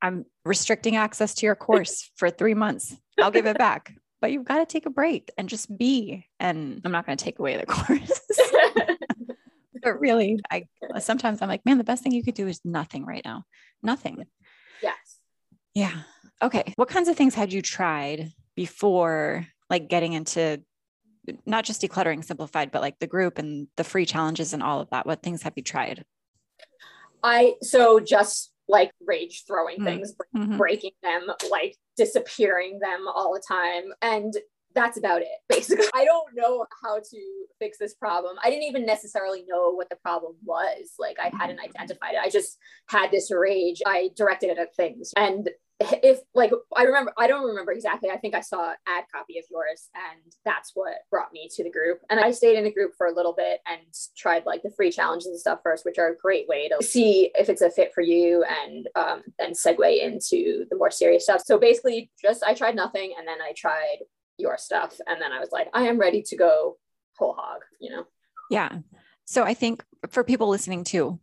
I'm 0.00 0.26
restricting 0.44 0.96
access 0.96 1.34
to 1.36 1.46
your 1.46 1.54
course 1.54 2.10
for 2.16 2.28
three 2.28 2.54
months. 2.54 2.96
I'll 3.20 3.30
give 3.30 3.46
it 3.46 3.56
back. 3.56 3.94
But 4.22 4.32
you've 4.32 4.46
got 4.46 4.58
to 4.58 4.66
take 4.66 4.86
a 4.86 4.90
break 4.90 5.30
and 5.36 5.48
just 5.48 5.76
be. 5.76 6.26
And 6.40 6.80
I'm 6.84 6.92
not 6.92 7.04
going 7.04 7.18
to 7.18 7.24
take 7.24 7.38
away 7.38 7.58
the 7.58 7.66
course 7.66 8.20
but 9.82 10.00
really, 10.00 10.40
I 10.50 10.66
uh, 10.94 11.00
sometimes 11.00 11.42
I'm 11.42 11.48
like, 11.48 11.66
man, 11.66 11.78
the 11.78 11.84
best 11.84 12.02
thing 12.02 12.12
you 12.12 12.22
could 12.22 12.34
do 12.34 12.46
is 12.46 12.60
nothing 12.64 13.04
right 13.04 13.24
now. 13.24 13.44
Nothing. 13.82 14.24
Yes. 14.82 15.18
Yeah. 15.74 16.02
Okay. 16.40 16.72
What 16.76 16.88
kinds 16.88 17.08
of 17.08 17.16
things 17.16 17.34
had 17.34 17.52
you 17.52 17.62
tried 17.62 18.32
before 18.54 19.46
like 19.68 19.88
getting 19.88 20.12
into 20.12 20.62
not 21.46 21.64
just 21.64 21.82
decluttering 21.82 22.24
simplified, 22.24 22.70
but 22.70 22.82
like 22.82 22.98
the 22.98 23.06
group 23.06 23.38
and 23.38 23.68
the 23.76 23.84
free 23.84 24.06
challenges 24.06 24.52
and 24.52 24.62
all 24.62 24.80
of 24.80 24.90
that? 24.90 25.06
What 25.06 25.22
things 25.22 25.42
have 25.42 25.54
you 25.56 25.62
tried? 25.62 26.04
I 27.22 27.54
so 27.62 28.00
just 28.00 28.51
like 28.72 28.90
rage 29.06 29.44
throwing 29.46 29.76
mm-hmm. 29.76 29.84
things, 29.84 30.14
mm-hmm. 30.34 30.56
breaking 30.56 30.92
them, 31.02 31.26
like 31.50 31.76
disappearing 31.96 32.80
them 32.80 33.06
all 33.06 33.34
the 33.34 33.42
time. 33.46 33.92
And 34.00 34.32
that's 34.74 34.98
about 34.98 35.22
it 35.22 35.28
basically. 35.48 35.86
I 35.94 36.04
don't 36.04 36.34
know 36.34 36.66
how 36.82 36.98
to 36.98 37.44
fix 37.58 37.78
this 37.78 37.94
problem. 37.94 38.36
I 38.42 38.50
didn't 38.50 38.64
even 38.64 38.86
necessarily 38.86 39.44
know 39.46 39.70
what 39.70 39.88
the 39.90 39.96
problem 39.96 40.34
was. 40.44 40.92
Like 40.98 41.16
i 41.20 41.30
hadn't 41.36 41.60
identified 41.60 42.14
it. 42.14 42.20
I 42.22 42.30
just 42.30 42.58
had 42.88 43.10
this 43.10 43.30
rage. 43.30 43.82
I 43.86 44.10
directed 44.16 44.50
it 44.50 44.58
at 44.58 44.74
things. 44.74 45.12
And 45.16 45.48
if 46.02 46.20
like 46.34 46.52
I 46.76 46.84
remember, 46.84 47.12
I 47.18 47.26
don't 47.26 47.46
remember 47.46 47.72
exactly. 47.72 48.10
I 48.10 48.16
think 48.16 48.34
I 48.34 48.40
saw 48.40 48.70
an 48.70 48.76
ad 48.86 49.04
copy 49.12 49.38
of 49.38 49.44
yours, 49.50 49.88
and 49.94 50.32
that's 50.44 50.72
what 50.74 50.94
brought 51.10 51.32
me 51.32 51.48
to 51.54 51.64
the 51.64 51.70
group. 51.70 52.00
And 52.10 52.20
I 52.20 52.30
stayed 52.30 52.56
in 52.56 52.64
the 52.64 52.72
group 52.72 52.92
for 52.96 53.06
a 53.06 53.14
little 53.14 53.32
bit 53.32 53.60
and 53.66 53.80
tried 54.16 54.44
like 54.46 54.62
the 54.62 54.70
free 54.70 54.90
challenges 54.90 55.26
and 55.26 55.38
stuff 55.38 55.60
first, 55.62 55.84
which 55.84 55.98
are 55.98 56.08
a 56.08 56.16
great 56.16 56.48
way 56.48 56.68
to 56.68 56.84
see 56.84 57.30
if 57.34 57.48
it's 57.48 57.62
a 57.62 57.70
fit 57.70 57.92
for 57.94 58.02
you 58.02 58.44
and 58.64 58.88
um, 58.94 59.22
then 59.38 59.52
segue 59.52 60.02
into 60.02 60.64
the 60.70 60.76
more 60.76 60.90
serious 60.90 61.24
stuff. 61.24 61.42
So 61.44 61.58
basically, 61.58 62.10
just 62.20 62.42
I 62.44 62.54
tried 62.54 62.76
nothing, 62.76 63.14
and 63.18 63.26
then 63.26 63.40
I 63.40 63.52
tried 63.56 63.98
your 64.42 64.58
stuff, 64.58 64.98
and 65.06 65.20
then 65.20 65.32
I 65.32 65.40
was 65.40 65.50
like, 65.50 65.68
I 65.72 65.84
am 65.84 65.98
ready 65.98 66.22
to 66.22 66.36
go 66.36 66.76
whole 67.18 67.34
hog. 67.34 67.60
You 67.80 67.90
know? 67.90 68.04
Yeah. 68.50 68.78
So 69.24 69.44
I 69.44 69.54
think 69.54 69.84
for 70.10 70.24
people 70.24 70.48
listening 70.48 70.84
too, 70.84 71.18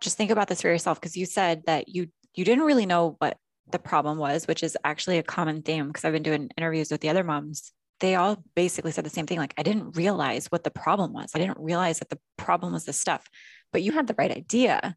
just 0.00 0.16
think 0.16 0.30
about 0.30 0.48
this 0.48 0.62
for 0.62 0.68
yourself 0.68 1.00
because 1.00 1.16
you 1.16 1.26
said 1.26 1.64
that 1.66 1.88
you 1.88 2.08
you 2.34 2.44
didn't 2.44 2.64
really 2.64 2.86
know 2.86 3.16
what 3.18 3.36
the 3.70 3.78
problem 3.78 4.18
was, 4.18 4.46
which 4.46 4.62
is 4.62 4.76
actually 4.84 5.18
a 5.18 5.22
common 5.22 5.62
theme 5.62 5.88
because 5.88 6.04
I've 6.04 6.12
been 6.12 6.22
doing 6.22 6.50
interviews 6.56 6.90
with 6.90 7.00
the 7.00 7.08
other 7.08 7.24
moms. 7.24 7.72
They 8.00 8.14
all 8.14 8.42
basically 8.54 8.90
said 8.92 9.04
the 9.04 9.10
same 9.10 9.26
thing. 9.26 9.38
Like, 9.38 9.54
I 9.56 9.62
didn't 9.62 9.96
realize 9.96 10.46
what 10.46 10.64
the 10.64 10.70
problem 10.70 11.12
was. 11.12 11.30
I 11.34 11.38
didn't 11.38 11.58
realize 11.58 12.00
that 12.00 12.08
the 12.08 12.18
problem 12.36 12.72
was 12.72 12.84
the 12.84 12.92
stuff, 12.92 13.28
but 13.72 13.82
you 13.82 13.92
had 13.92 14.06
the 14.06 14.14
right 14.18 14.30
idea. 14.30 14.96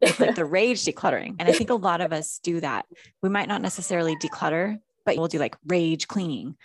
It's 0.00 0.18
like 0.18 0.34
the 0.36 0.44
rage 0.44 0.84
decluttering. 0.84 1.36
And 1.38 1.48
I 1.48 1.52
think 1.52 1.70
a 1.70 1.74
lot 1.74 2.00
of 2.00 2.12
us 2.12 2.40
do 2.42 2.60
that. 2.60 2.86
We 3.22 3.28
might 3.28 3.48
not 3.48 3.62
necessarily 3.62 4.16
declutter, 4.16 4.78
but 5.04 5.16
we'll 5.16 5.28
do 5.28 5.38
like 5.38 5.56
rage 5.66 6.08
cleaning 6.08 6.56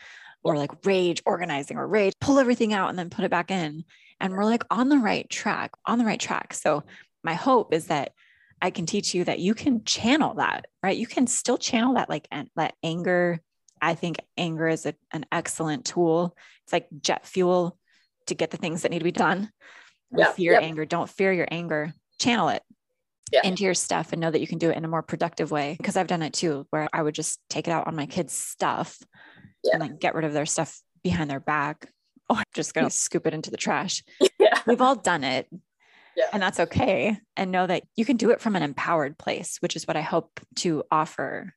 or 0.43 0.58
like 0.58 0.86
rage 0.86 1.21
organizing 1.25 1.77
or 1.77 1.88
rage, 1.88 2.13
pull 2.19 2.39
everything 2.39 2.73
out 2.73 2.89
and 2.89 2.97
then 2.97 3.10
put 3.10 3.25
it 3.25 3.32
back 3.32 3.51
in. 3.51 3.84
And 4.19 4.34
we're 4.34 4.45
like 4.45 4.63
on 4.69 4.89
the 4.89 4.97
right 4.97 5.30
track, 5.30 5.71
on 5.86 5.97
the 5.97 6.06
right 6.06 6.19
track. 6.19 6.54
So 6.54 6.84
my 7.23 7.34
hope 7.34 7.73
is 7.73 7.88
that 7.88 8.13
I 8.62 8.69
can 8.69 8.86
teach 8.86 9.13
you 9.13 9.23
that 9.23 9.39
you 9.39 9.54
can 9.54 9.84
channel 9.84 10.36
that, 10.36 10.65
right? 10.84 10.97
You 10.97 11.08
can 11.08 11.25
still 11.27 11.58
channel 11.58 11.95
that 11.95 12.10
like 12.10 12.27
that 12.56 12.75
anger. 12.84 13.41
I 13.82 13.95
think 13.95 14.17
anger 14.38 14.67
is 14.67 14.86
a, 14.86 14.93
an 15.12 15.25
excellent 15.32 15.86
tool. 15.86 16.36
It's 16.63 16.73
like 16.73 16.88
jet 17.01 17.25
fuel 17.25 17.77
to 18.27 18.36
get 18.36 18.51
the 18.51 18.58
things 18.58 18.84
that 18.84 18.91
need 18.91 18.99
to 18.99 19.04
be 19.04 19.12
done. 19.12 19.51
Yeah, 20.15 20.32
fear 20.34 20.54
yep. 20.54 20.63
anger. 20.63 20.86
Don't 20.86 21.10
fear 21.10 21.34
your 21.34 21.47
anger. 21.49 21.93
Channel 22.19 22.49
it 22.49 22.63
yeah. 23.32 23.41
into 23.43 23.63
your 23.63 23.73
stuff 23.73 24.12
and 24.12 24.21
know 24.21 24.30
that 24.30 24.41
you 24.41 24.47
can 24.47 24.60
do 24.60 24.69
it 24.69 24.77
in 24.77 24.86
a 24.86 24.89
more 24.89 25.01
productive 25.01 25.49
way. 25.49 25.75
Because 25.77 25.97
I've 25.97 26.08
done 26.08 26.21
it 26.21 26.34
too, 26.34 26.67
where 26.69 26.88
I 26.93 27.01
would 27.01 27.15
just 27.15 27.39
take 27.49 27.67
it 27.67 27.71
out 27.71 27.88
on 27.88 27.95
my 27.95 28.06
kids' 28.06 28.34
stuff 28.34 28.99
yeah. 29.63 29.74
and 29.74 29.82
like 29.82 30.00
get 30.00 30.15
rid 30.15 30.26
of 30.26 30.34
their 30.34 30.45
stuff 30.45 30.82
behind 31.04 31.30
their 31.30 31.39
back. 31.39 31.91
Or 32.30 32.38
I'm 32.38 32.43
just 32.54 32.74
gonna 32.74 32.89
scoop 32.89 33.28
it 33.28 33.34
into 33.34 33.52
the 33.52 33.58
trash. 33.58 34.04
Yeah. 34.39 34.60
We've 34.65 34.82
all 34.82 34.95
done 34.95 35.24
it. 35.24 35.47
Yeah. 36.15 36.26
And 36.34 36.41
that's 36.41 36.60
okay. 36.60 37.17
And 37.38 37.52
know 37.52 37.67
that 37.67 37.84
you 37.95 38.06
can 38.06 38.17
do 38.17 38.32
it 38.32 38.41
from 38.41 38.56
an 38.56 38.63
empowered 38.63 39.17
place, 39.17 39.58
which 39.62 39.76
is 39.76 39.88
what 39.88 39.95
I 39.95 40.02
hope 40.02 40.39
to 40.58 40.84
offer 40.91 41.54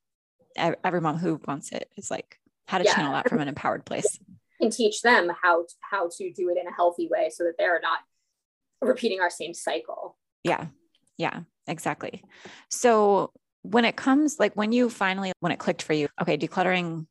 every 0.56 1.00
mom 1.00 1.18
who 1.18 1.40
wants 1.46 1.72
it 1.72 1.90
is 1.96 2.10
like 2.10 2.38
how 2.68 2.78
to 2.78 2.84
yeah. 2.84 2.94
channel 2.94 3.12
that 3.12 3.28
from 3.28 3.40
an 3.40 3.48
empowered 3.48 3.84
place. 3.84 4.18
And 4.60 4.72
teach 4.72 5.02
them 5.02 5.30
how 5.42 5.64
how 5.80 6.08
to 6.18 6.32
do 6.32 6.48
it 6.50 6.58
in 6.58 6.66
a 6.66 6.72
healthy 6.72 7.08
way 7.10 7.30
so 7.30 7.44
that 7.44 7.54
they're 7.58 7.80
not 7.80 7.98
repeating 8.80 9.20
our 9.20 9.30
same 9.30 9.54
cycle. 9.54 10.16
Yeah. 10.44 10.66
Yeah, 11.18 11.40
exactly. 11.66 12.22
So 12.70 13.32
when 13.62 13.84
it 13.84 13.96
comes 13.96 14.38
like 14.38 14.54
when 14.54 14.72
you 14.72 14.90
finally 14.90 15.32
when 15.40 15.52
it 15.52 15.58
clicked 15.58 15.82
for 15.82 15.92
you, 15.92 16.08
okay, 16.20 16.36
decluttering 16.36 17.06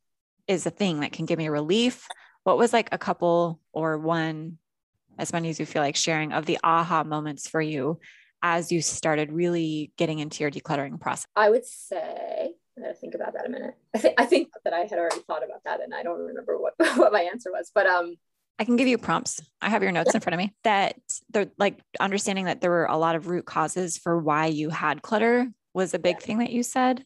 is 0.46 0.66
a 0.66 0.70
thing 0.70 1.00
that 1.00 1.12
can 1.12 1.26
give 1.26 1.38
me 1.38 1.48
relief. 1.48 2.06
What 2.44 2.58
was 2.58 2.72
like 2.72 2.88
a 2.92 2.98
couple 2.98 3.60
or 3.72 3.98
one 3.98 4.58
as 5.18 5.32
many 5.32 5.48
as 5.48 5.60
you 5.60 5.66
feel 5.66 5.82
like 5.82 5.96
sharing 5.96 6.32
of 6.32 6.46
the 6.46 6.58
aha 6.62 7.04
moments 7.04 7.48
for 7.48 7.60
you 7.60 8.00
as 8.42 8.70
you 8.70 8.82
started 8.82 9.32
really 9.32 9.92
getting 9.96 10.18
into 10.18 10.42
your 10.42 10.50
decluttering 10.50 11.00
process? 11.00 11.26
I 11.34 11.50
would 11.50 11.64
say, 11.64 12.52
I 12.76 12.80
gotta 12.80 12.94
think 12.94 13.14
about 13.14 13.32
that 13.34 13.46
a 13.46 13.48
minute. 13.48 13.74
I, 13.94 13.98
th- 13.98 14.14
I 14.18 14.26
think 14.26 14.48
that 14.64 14.72
I 14.74 14.80
had 14.80 14.98
already 14.98 15.20
thought 15.20 15.44
about 15.44 15.64
that 15.64 15.80
and 15.80 15.94
I 15.94 16.02
don't 16.02 16.18
remember 16.18 16.58
what, 16.58 16.74
what 16.96 17.12
my 17.12 17.22
answer 17.22 17.50
was, 17.50 17.70
but 17.74 17.86
um, 17.86 18.16
I 18.58 18.64
can 18.64 18.76
give 18.76 18.86
you 18.86 18.98
prompts. 18.98 19.40
I 19.60 19.70
have 19.70 19.82
your 19.82 19.92
notes 19.92 20.10
yeah. 20.12 20.18
in 20.18 20.20
front 20.20 20.34
of 20.34 20.38
me 20.38 20.52
that 20.64 20.96
they're 21.30 21.50
like 21.58 21.78
understanding 21.98 22.44
that 22.44 22.60
there 22.60 22.70
were 22.70 22.86
a 22.86 22.96
lot 22.96 23.16
of 23.16 23.28
root 23.28 23.46
causes 23.46 23.98
for 23.98 24.18
why 24.18 24.46
you 24.46 24.70
had 24.70 25.02
clutter 25.02 25.48
was 25.72 25.94
a 25.94 25.98
big 25.98 26.16
yeah. 26.20 26.26
thing 26.26 26.38
that 26.38 26.50
you 26.50 26.62
said. 26.62 27.04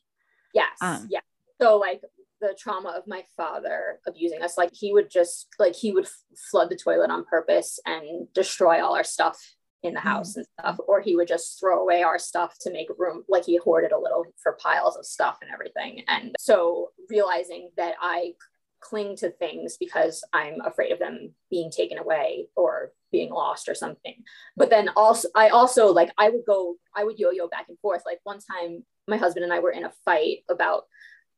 Yes. 0.53 0.77
Um, 0.83 1.07
yeah. 1.11 1.21
So 1.61 1.77
like 1.77 2.03
the 2.41 2.57
trauma 2.59 2.91
of 2.91 3.07
my 3.07 3.25
father 3.37 4.01
abusing 4.07 4.43
us. 4.43 4.57
Like 4.57 4.71
he 4.73 4.93
would 4.93 5.11
just 5.11 5.49
like 5.59 5.75
he 5.75 5.93
would 5.93 6.07
f- 6.07 6.23
flood 6.51 6.71
the 6.71 6.77
toilet 6.77 7.11
on 7.11 7.25
purpose 7.25 7.79
and 7.87 8.33
destroy 8.33 8.85
all 8.85 8.95
our 8.95 9.05
stuff 9.05 9.39
in 9.83 9.95
the 9.95 10.01
house 10.01 10.31
mm-hmm. 10.31 10.41
and 10.41 10.47
stuff 10.59 10.77
or 10.89 11.01
he 11.01 11.15
would 11.15 11.29
just 11.29 11.61
throw 11.61 11.81
away 11.81 12.03
our 12.03 12.19
stuff 12.19 12.57
to 12.61 12.73
make 12.73 12.89
room 12.99 13.23
like 13.29 13.45
he 13.45 13.57
hoarded 13.59 13.93
a 13.93 13.99
little 13.99 14.25
for 14.43 14.59
piles 14.61 14.97
of 14.97 15.07
stuff 15.07 15.39
and 15.41 15.51
everything. 15.53 16.03
And 16.09 16.35
so 16.39 16.91
realizing 17.09 17.71
that 17.77 17.95
i 18.01 18.33
cling 18.81 19.17
to 19.17 19.31
things 19.31 19.77
because 19.79 20.25
i'm 20.33 20.61
afraid 20.65 20.93
of 20.93 20.99
them 21.01 21.33
being 21.51 21.71
taken 21.71 21.99
away 21.99 22.47
or 22.57 22.93
being 23.11 23.31
lost 23.31 23.69
or 23.69 23.75
something. 23.75 24.15
But 24.57 24.71
then 24.71 24.91
also 24.97 25.29
i 25.35 25.49
also 25.49 25.93
like 25.93 26.11
i 26.19 26.29
would 26.29 26.45
go 26.47 26.77
i 26.97 27.05
would 27.05 27.19
yo-yo 27.19 27.49
back 27.49 27.67
and 27.69 27.79
forth. 27.79 28.03
Like 28.05 28.19
one 28.25 28.39
time 28.41 28.85
my 29.07 29.17
husband 29.17 29.45
and 29.45 29.53
i 29.53 29.61
were 29.61 29.71
in 29.71 29.85
a 29.85 29.93
fight 30.05 30.39
about 30.51 30.85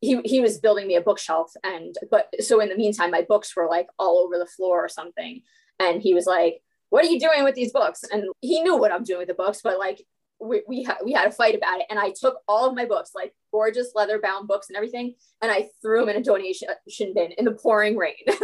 he 0.01 0.21
he 0.25 0.41
was 0.41 0.59
building 0.59 0.87
me 0.87 0.97
a 0.97 1.01
bookshelf 1.01 1.53
and 1.63 1.97
but 2.11 2.29
so 2.41 2.61
in 2.61 2.69
the 2.69 2.77
meantime 2.77 3.11
my 3.11 3.23
books 3.23 3.55
were 3.55 3.69
like 3.69 3.89
all 3.99 4.19
over 4.19 4.39
the 4.39 4.47
floor 4.47 4.85
or 4.85 4.89
something. 4.89 5.43
And 5.79 6.03
he 6.03 6.15
was 6.15 6.27
like 6.27 6.63
what 6.89 7.05
are 7.05 7.09
you 7.09 7.21
doing 7.21 7.45
with 7.45 7.55
these 7.55 7.73
books? 7.73 8.05
And 8.11 8.25
he 8.41 8.63
knew 8.63 8.77
what 8.77 8.93
i'm 8.93 9.05
doing 9.05 9.19
with 9.21 9.29
the 9.29 9.35
books 9.35 9.61
but 9.63 9.79
like 9.79 10.03
we 10.41 10.63
we, 10.67 10.83
ha- 10.85 10.99
we 11.05 11.13
had 11.13 11.29
a 11.29 11.33
fight 11.33 11.55
about 11.55 11.81
it. 11.81 11.87
And 11.91 11.99
i 11.99 12.13
took 12.19 12.39
all 12.49 12.69
of 12.69 12.75
my 12.75 12.87
books 12.87 13.13
like 13.15 13.35
gorgeous 13.53 13.93
leather 13.95 14.21
bound 14.21 14.49
books 14.49 14.69
and 14.69 14.77
everything 14.77 15.15
and 15.43 15.51
i 15.51 15.69
threw 15.83 16.01
them 16.01 16.09
in 16.09 16.17
a 16.17 16.25
donation 16.25 16.69
bin 17.15 17.33
in 17.33 17.45
the 17.45 17.53
pouring 17.53 17.97
rain. 17.97 18.15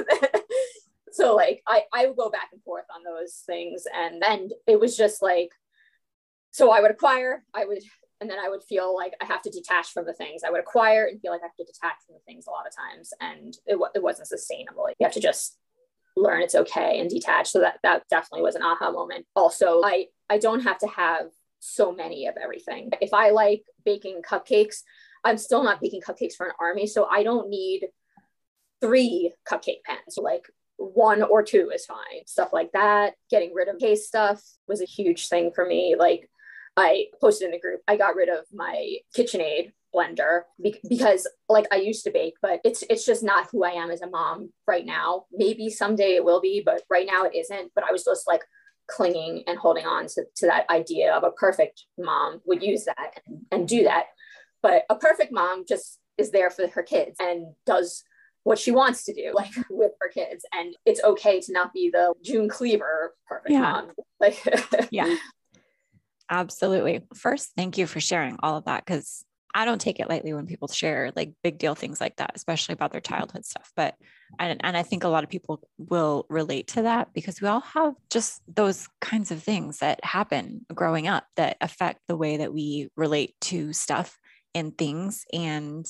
So 1.16 1.34
like 1.34 1.62
i 1.66 1.84
i 1.94 2.06
would 2.06 2.16
go 2.16 2.30
back 2.30 2.50
and 2.52 2.62
forth 2.62 2.84
on 2.94 3.02
those 3.02 3.42
things. 3.46 3.84
And 3.92 4.20
then 4.20 4.50
it 4.66 4.78
was 4.78 4.96
just 4.96 5.22
like 5.22 5.48
so 6.50 6.70
i 6.70 6.80
would 6.80 6.90
acquire 6.90 7.42
i 7.54 7.64
would 7.64 7.82
and 8.20 8.30
then 8.30 8.38
I 8.38 8.48
would 8.48 8.62
feel 8.62 8.94
like 8.94 9.12
I 9.20 9.26
have 9.26 9.42
to 9.42 9.50
detach 9.50 9.88
from 9.88 10.06
the 10.06 10.14
things 10.14 10.42
I 10.42 10.50
would 10.50 10.60
acquire 10.60 11.06
and 11.06 11.20
feel 11.20 11.32
like 11.32 11.42
I 11.42 11.46
have 11.46 11.56
to 11.56 11.64
detach 11.64 11.96
from 12.06 12.14
the 12.14 12.22
things 12.26 12.46
a 12.46 12.50
lot 12.50 12.66
of 12.66 12.74
times. 12.74 13.12
And 13.20 13.56
it, 13.66 13.78
it 13.94 14.02
wasn't 14.02 14.28
sustainable. 14.28 14.88
You 14.98 15.04
have 15.04 15.12
to 15.14 15.20
just 15.20 15.58
learn 16.16 16.40
it's 16.40 16.54
okay 16.54 16.98
and 16.98 17.10
detach. 17.10 17.50
So 17.50 17.60
that, 17.60 17.78
that 17.82 18.04
definitely 18.08 18.42
was 18.42 18.54
an 18.54 18.62
aha 18.62 18.90
moment. 18.90 19.26
Also, 19.34 19.82
I, 19.84 20.06
I 20.30 20.38
don't 20.38 20.62
have 20.62 20.78
to 20.78 20.86
have 20.86 21.26
so 21.60 21.92
many 21.92 22.26
of 22.26 22.36
everything. 22.42 22.90
If 23.00 23.12
I 23.12 23.30
like 23.30 23.64
baking 23.84 24.22
cupcakes, 24.22 24.76
I'm 25.24 25.36
still 25.36 25.62
not 25.62 25.80
baking 25.80 26.00
cupcakes 26.00 26.34
for 26.34 26.46
an 26.46 26.54
army. 26.58 26.86
So 26.86 27.06
I 27.10 27.22
don't 27.22 27.50
need 27.50 27.88
three 28.80 29.32
cupcake 29.50 29.82
pans. 29.84 30.16
Like 30.16 30.46
one 30.78 31.22
or 31.22 31.42
two 31.42 31.70
is 31.74 31.84
fine. 31.84 32.26
Stuff 32.26 32.50
like 32.52 32.72
that. 32.72 33.14
Getting 33.30 33.52
rid 33.52 33.68
of 33.68 33.78
case 33.78 34.06
stuff 34.06 34.42
was 34.68 34.80
a 34.80 34.86
huge 34.86 35.28
thing 35.28 35.50
for 35.54 35.66
me. 35.66 35.96
Like 35.98 36.30
I 36.76 37.06
posted 37.20 37.46
in 37.46 37.52
the 37.52 37.60
group, 37.60 37.80
I 37.88 37.96
got 37.96 38.16
rid 38.16 38.28
of 38.28 38.44
my 38.52 38.96
KitchenAid 39.16 39.72
blender 39.94 40.42
because 40.88 41.26
like 41.48 41.66
I 41.72 41.76
used 41.76 42.04
to 42.04 42.10
bake, 42.10 42.34
but 42.42 42.60
it's 42.64 42.84
it's 42.90 43.06
just 43.06 43.22
not 43.22 43.48
who 43.50 43.64
I 43.64 43.70
am 43.70 43.90
as 43.90 44.02
a 44.02 44.10
mom 44.10 44.50
right 44.66 44.84
now. 44.84 45.24
Maybe 45.32 45.70
someday 45.70 46.16
it 46.16 46.24
will 46.24 46.40
be, 46.40 46.62
but 46.64 46.82
right 46.90 47.06
now 47.10 47.24
it 47.24 47.34
isn't. 47.34 47.72
But 47.74 47.84
I 47.84 47.92
was 47.92 48.04
just 48.04 48.26
like 48.26 48.42
clinging 48.88 49.42
and 49.46 49.58
holding 49.58 49.86
on 49.86 50.06
to, 50.06 50.24
to 50.36 50.46
that 50.46 50.68
idea 50.70 51.12
of 51.12 51.24
a 51.24 51.32
perfect 51.32 51.84
mom 51.98 52.40
would 52.44 52.62
use 52.62 52.84
that 52.84 53.20
and, 53.26 53.40
and 53.50 53.68
do 53.68 53.84
that. 53.84 54.06
But 54.62 54.84
a 54.90 54.96
perfect 54.96 55.32
mom 55.32 55.64
just 55.66 55.98
is 56.18 56.30
there 56.30 56.50
for 56.50 56.66
her 56.68 56.82
kids 56.82 57.16
and 57.20 57.54
does 57.64 58.04
what 58.42 58.58
she 58.58 58.70
wants 58.70 59.04
to 59.04 59.12
do 59.12 59.32
like 59.34 59.52
with 59.70 59.92
her 60.00 60.08
kids 60.08 60.44
and 60.52 60.76
it's 60.84 61.02
okay 61.02 61.40
to 61.40 61.52
not 61.52 61.72
be 61.72 61.90
the 61.90 62.14
june 62.22 62.48
cleaver 62.48 63.12
perfect 63.26 63.50
yeah. 63.50 63.60
mom 63.60 63.90
like 64.20 64.40
yeah 64.90 65.16
Absolutely. 66.28 67.02
First, 67.14 67.52
thank 67.56 67.78
you 67.78 67.86
for 67.86 68.00
sharing 68.00 68.36
all 68.42 68.56
of 68.56 68.64
that 68.64 68.84
because 68.84 69.24
I 69.54 69.64
don't 69.64 69.80
take 69.80 70.00
it 70.00 70.10
lightly 70.10 70.34
when 70.34 70.46
people 70.46 70.68
share 70.68 71.12
like 71.16 71.32
big 71.42 71.56
deal 71.56 71.74
things 71.74 71.98
like 71.98 72.16
that, 72.16 72.32
especially 72.34 72.74
about 72.74 72.92
their 72.92 73.00
childhood 73.00 73.46
stuff. 73.46 73.72
But 73.74 73.94
and, 74.38 74.60
and 74.62 74.76
I 74.76 74.82
think 74.82 75.02
a 75.02 75.08
lot 75.08 75.24
of 75.24 75.30
people 75.30 75.66
will 75.78 76.26
relate 76.28 76.66
to 76.68 76.82
that 76.82 77.14
because 77.14 77.40
we 77.40 77.48
all 77.48 77.60
have 77.60 77.94
just 78.10 78.42
those 78.52 78.86
kinds 79.00 79.30
of 79.30 79.42
things 79.42 79.78
that 79.78 80.04
happen 80.04 80.66
growing 80.74 81.08
up 81.08 81.24
that 81.36 81.56
affect 81.62 82.00
the 82.06 82.16
way 82.16 82.36
that 82.36 82.52
we 82.52 82.90
relate 82.96 83.34
to 83.42 83.72
stuff 83.72 84.18
and 84.54 84.76
things. 84.76 85.24
And 85.32 85.86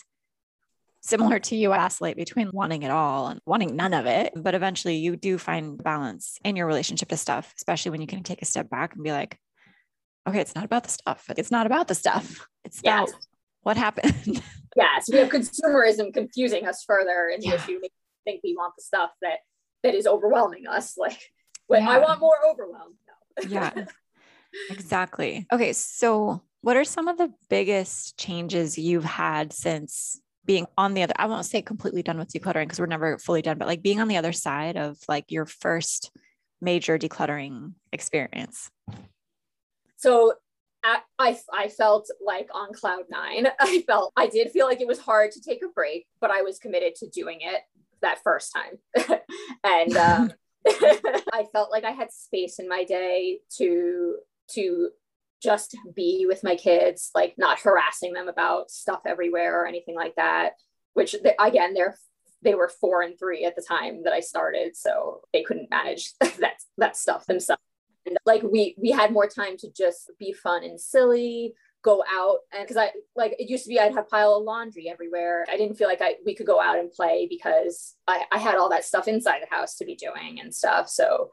similar 1.00 1.40
to 1.40 1.56
you, 1.56 1.72
I 1.72 1.78
oscillate 1.78 2.16
between 2.16 2.50
wanting 2.52 2.84
it 2.84 2.90
all 2.92 3.26
and 3.26 3.40
wanting 3.46 3.74
none 3.74 3.94
of 3.94 4.06
it. 4.06 4.32
But 4.36 4.54
eventually 4.54 4.98
you 4.98 5.16
do 5.16 5.38
find 5.38 5.82
balance 5.82 6.38
in 6.44 6.54
your 6.54 6.66
relationship 6.66 7.08
to 7.08 7.16
stuff, 7.16 7.52
especially 7.56 7.90
when 7.90 8.00
you 8.00 8.06
can 8.06 8.22
take 8.22 8.42
a 8.42 8.46
step 8.46 8.70
back 8.70 8.94
and 8.94 9.02
be 9.02 9.10
like, 9.10 9.40
okay, 10.26 10.40
it's 10.40 10.54
not 10.54 10.64
about 10.64 10.84
the 10.84 10.90
stuff. 10.90 11.30
It's 11.36 11.50
not 11.50 11.66
about 11.66 11.88
the 11.88 11.94
stuff. 11.94 12.46
It's 12.64 12.80
yes. 12.82 13.10
about 13.10 13.20
what 13.62 13.76
happened. 13.76 14.42
yes, 14.76 15.08
we 15.10 15.18
have 15.18 15.28
consumerism 15.28 16.12
confusing 16.12 16.66
us 16.66 16.84
further 16.84 17.30
in 17.32 17.40
the 17.40 17.48
yeah. 17.48 17.54
issue, 17.54 17.80
think 18.26 18.40
we 18.44 18.54
want 18.56 18.74
the 18.76 18.82
stuff 18.82 19.10
that 19.22 19.38
that 19.82 19.94
is 19.94 20.06
overwhelming 20.06 20.66
us. 20.66 20.96
Like 20.98 21.20
when 21.68 21.82
yeah. 21.82 21.90
I 21.90 21.98
want 21.98 22.20
more 22.20 22.36
overwhelm. 22.48 22.96
No. 23.08 23.48
yeah. 23.48 23.86
Exactly. 24.70 25.46
Okay. 25.52 25.72
So 25.72 26.42
what 26.60 26.76
are 26.76 26.84
some 26.84 27.08
of 27.08 27.18
the 27.18 27.32
biggest 27.48 28.18
changes 28.18 28.78
you've 28.78 29.04
had 29.04 29.52
since 29.52 30.20
being 30.44 30.66
on 30.78 30.94
the 30.94 31.02
other 31.02 31.14
i 31.16 31.26
won't 31.26 31.44
say 31.44 31.60
completely 31.60 32.04
done 32.04 32.18
with 32.18 32.32
decluttering 32.32 32.66
because 32.66 32.78
we're 32.78 32.86
never 32.86 33.18
fully 33.18 33.42
done 33.42 33.58
but 33.58 33.66
like 33.66 33.82
being 33.82 34.00
on 34.00 34.06
the 34.06 34.16
other 34.16 34.32
side 34.32 34.76
of 34.76 34.96
like 35.08 35.32
your 35.32 35.44
first 35.44 36.12
major 36.60 36.96
decluttering 36.98 37.72
experience 37.92 38.70
so 39.96 40.34
I, 41.18 41.38
I 41.52 41.68
felt 41.68 42.08
like 42.24 42.48
on 42.54 42.72
cloud 42.72 43.04
nine. 43.08 43.48
I 43.60 43.82
felt 43.86 44.12
I 44.16 44.26
did 44.26 44.50
feel 44.50 44.66
like 44.66 44.80
it 44.80 44.86
was 44.86 44.98
hard 44.98 45.32
to 45.32 45.40
take 45.40 45.62
a 45.64 45.68
break, 45.68 46.06
but 46.20 46.30
I 46.30 46.42
was 46.42 46.58
committed 46.58 46.94
to 46.96 47.08
doing 47.08 47.38
it 47.40 47.62
that 48.02 48.22
first 48.22 48.52
time. 48.54 49.18
and 49.64 49.96
um, 49.96 50.32
I 50.66 51.46
felt 51.52 51.70
like 51.70 51.84
I 51.84 51.90
had 51.90 52.12
space 52.12 52.58
in 52.58 52.68
my 52.68 52.84
day 52.84 53.40
to 53.58 54.16
to 54.52 54.90
just 55.42 55.76
be 55.94 56.24
with 56.26 56.44
my 56.44 56.56
kids, 56.56 57.10
like 57.14 57.34
not 57.36 57.60
harassing 57.60 58.12
them 58.12 58.28
about 58.28 58.70
stuff 58.70 59.00
everywhere 59.06 59.60
or 59.60 59.66
anything 59.66 59.94
like 59.94 60.14
that. 60.16 60.52
Which 60.94 61.16
they, 61.22 61.34
again, 61.38 61.74
they're 61.74 61.96
they 62.42 62.54
were 62.54 62.68
four 62.68 63.02
and 63.02 63.18
three 63.18 63.44
at 63.44 63.56
the 63.56 63.62
time 63.62 64.04
that 64.04 64.12
I 64.12 64.20
started, 64.20 64.76
so 64.76 65.22
they 65.32 65.42
couldn't 65.42 65.70
manage 65.70 66.12
that 66.20 66.54
that 66.78 66.96
stuff 66.96 67.26
themselves. 67.26 67.62
Like 68.26 68.42
we 68.42 68.74
we 68.78 68.90
had 68.90 69.12
more 69.12 69.28
time 69.28 69.56
to 69.58 69.70
just 69.70 70.10
be 70.18 70.32
fun 70.32 70.64
and 70.64 70.80
silly, 70.80 71.54
go 71.82 72.02
out 72.12 72.38
and 72.52 72.62
because 72.64 72.76
I 72.76 72.90
like 73.14 73.36
it 73.38 73.48
used 73.48 73.62
to 73.64 73.68
be 73.68 73.78
I'd 73.78 73.94
have 73.94 74.08
pile 74.08 74.34
of 74.34 74.42
laundry 74.42 74.88
everywhere. 74.90 75.46
I 75.48 75.56
didn't 75.56 75.76
feel 75.76 75.88
like 75.88 76.02
I 76.02 76.16
we 76.26 76.34
could 76.34 76.46
go 76.46 76.60
out 76.60 76.78
and 76.78 76.90
play 76.90 77.28
because 77.30 77.94
I, 78.08 78.24
I 78.32 78.38
had 78.38 78.56
all 78.56 78.68
that 78.70 78.84
stuff 78.84 79.06
inside 79.06 79.40
the 79.40 79.54
house 79.54 79.76
to 79.76 79.84
be 79.84 79.94
doing 79.94 80.40
and 80.40 80.52
stuff. 80.52 80.88
So 80.88 81.30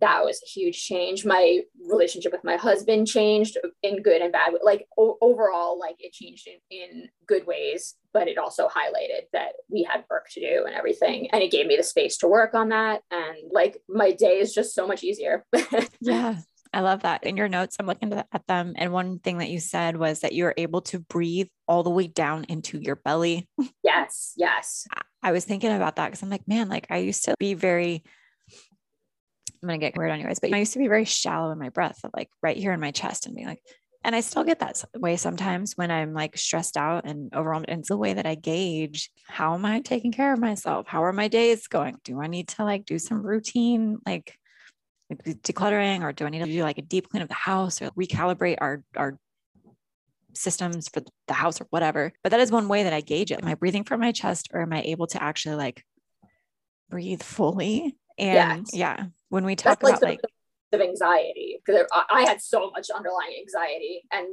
that 0.00 0.24
was 0.24 0.40
a 0.42 0.48
huge 0.48 0.82
change. 0.82 1.24
My 1.24 1.60
relationship 1.88 2.32
with 2.32 2.44
my 2.44 2.56
husband 2.56 3.06
changed 3.06 3.58
in 3.82 4.02
good 4.02 4.22
and 4.22 4.32
bad. 4.32 4.52
Like 4.62 4.86
o- 4.98 5.18
overall, 5.20 5.78
like 5.78 5.96
it 5.98 6.12
changed 6.12 6.48
in, 6.48 6.58
in 6.70 7.08
good 7.26 7.46
ways, 7.46 7.96
but 8.12 8.28
it 8.28 8.38
also 8.38 8.66
highlighted 8.68 9.24
that 9.32 9.52
we 9.68 9.82
had 9.82 10.04
work 10.10 10.26
to 10.32 10.40
do 10.40 10.64
and 10.66 10.74
everything. 10.74 11.28
And 11.32 11.42
it 11.42 11.50
gave 11.50 11.66
me 11.66 11.76
the 11.76 11.82
space 11.82 12.16
to 12.18 12.28
work 12.28 12.54
on 12.54 12.70
that. 12.70 13.02
And 13.10 13.36
like 13.52 13.78
my 13.88 14.12
day 14.12 14.38
is 14.38 14.54
just 14.54 14.74
so 14.74 14.86
much 14.86 15.04
easier. 15.04 15.44
yeah. 16.00 16.36
I 16.72 16.80
love 16.80 17.02
that. 17.02 17.24
In 17.24 17.36
your 17.36 17.48
notes, 17.48 17.76
I'm 17.80 17.86
looking 17.86 18.12
at 18.12 18.46
them. 18.46 18.74
And 18.76 18.92
one 18.92 19.18
thing 19.18 19.38
that 19.38 19.50
you 19.50 19.58
said 19.58 19.96
was 19.96 20.20
that 20.20 20.32
you 20.32 20.44
were 20.44 20.54
able 20.56 20.82
to 20.82 21.00
breathe 21.00 21.48
all 21.66 21.82
the 21.82 21.90
way 21.90 22.06
down 22.06 22.44
into 22.48 22.78
your 22.78 22.96
belly. 22.96 23.48
Yes. 23.82 24.34
Yes. 24.36 24.86
I 25.22 25.32
was 25.32 25.44
thinking 25.44 25.72
about 25.72 25.96
that 25.96 26.06
because 26.06 26.22
I'm 26.22 26.30
like, 26.30 26.46
man, 26.46 26.68
like 26.68 26.86
I 26.88 26.98
used 26.98 27.24
to 27.24 27.34
be 27.38 27.54
very 27.54 28.04
I'm 29.62 29.68
gonna 29.68 29.78
get 29.78 29.96
weird 29.96 30.10
on 30.10 30.20
you 30.20 30.26
guys, 30.26 30.38
but 30.38 30.52
I 30.52 30.58
used 30.58 30.72
to 30.72 30.78
be 30.78 30.88
very 30.88 31.04
shallow 31.04 31.50
in 31.50 31.58
my 31.58 31.68
breath, 31.68 32.00
like 32.16 32.28
right 32.42 32.56
here 32.56 32.72
in 32.72 32.80
my 32.80 32.90
chest, 32.92 33.26
and 33.26 33.34
being 33.34 33.46
like, 33.46 33.62
and 34.02 34.16
I 34.16 34.20
still 34.20 34.44
get 34.44 34.60
that 34.60 34.82
way 34.96 35.16
sometimes 35.16 35.76
when 35.76 35.90
I'm 35.90 36.14
like 36.14 36.38
stressed 36.38 36.76
out 36.78 37.04
and 37.04 37.34
overwhelmed. 37.34 37.66
And 37.68 37.80
it's 37.80 37.90
the 37.90 37.98
way 37.98 38.14
that 38.14 38.26
I 38.26 38.34
gauge 38.34 39.10
how 39.26 39.54
am 39.54 39.64
I 39.66 39.80
taking 39.80 40.12
care 40.12 40.32
of 40.32 40.38
myself? 40.38 40.86
How 40.86 41.04
are 41.04 41.12
my 41.12 41.28
days 41.28 41.68
going? 41.68 41.96
Do 42.04 42.20
I 42.20 42.26
need 42.26 42.48
to 42.48 42.64
like 42.64 42.86
do 42.86 42.98
some 42.98 43.22
routine 43.22 43.98
like 44.06 44.34
decluttering, 45.12 46.02
or 46.02 46.12
do 46.12 46.24
I 46.24 46.30
need 46.30 46.44
to 46.44 46.46
do 46.46 46.62
like 46.62 46.78
a 46.78 46.82
deep 46.82 47.10
clean 47.10 47.22
of 47.22 47.28
the 47.28 47.34
house 47.34 47.82
or 47.82 47.90
recalibrate 47.90 48.56
our 48.60 48.82
our 48.96 49.18
systems 50.34 50.88
for 50.88 51.02
the 51.28 51.34
house 51.34 51.60
or 51.60 51.66
whatever? 51.68 52.12
But 52.22 52.30
that 52.30 52.40
is 52.40 52.50
one 52.50 52.68
way 52.68 52.84
that 52.84 52.94
I 52.94 53.02
gauge 53.02 53.30
it. 53.30 53.42
Am 53.42 53.48
I 53.48 53.54
breathing 53.54 53.84
from 53.84 54.00
my 54.00 54.12
chest, 54.12 54.48
or 54.54 54.62
am 54.62 54.72
I 54.72 54.80
able 54.82 55.08
to 55.08 55.22
actually 55.22 55.56
like 55.56 55.84
breathe 56.88 57.22
fully? 57.22 57.96
And 58.18 58.66
yes. 58.66 58.74
yeah, 58.74 59.06
when 59.30 59.44
we 59.44 59.56
talk 59.56 59.80
That's 59.80 59.98
about 59.98 60.02
like, 60.02 60.20
of 60.72 60.80
anxiety 60.80 61.60
because 61.64 61.86
I 61.92 62.22
had 62.22 62.40
so 62.40 62.70
much 62.70 62.90
underlying 62.90 63.34
anxiety. 63.40 64.02
And 64.12 64.28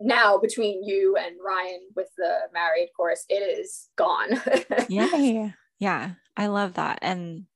now 0.00 0.38
between 0.38 0.84
you 0.84 1.16
and 1.16 1.36
Ryan 1.44 1.80
with 1.96 2.08
the 2.16 2.32
married 2.52 2.90
course 2.96 3.24
it 3.28 3.36
is 3.36 3.88
gone. 3.96 4.40
Yeah 4.88 5.50
yeah 5.78 6.10
I 6.36 6.46
love 6.48 6.74
that. 6.74 6.98
And 7.02 7.46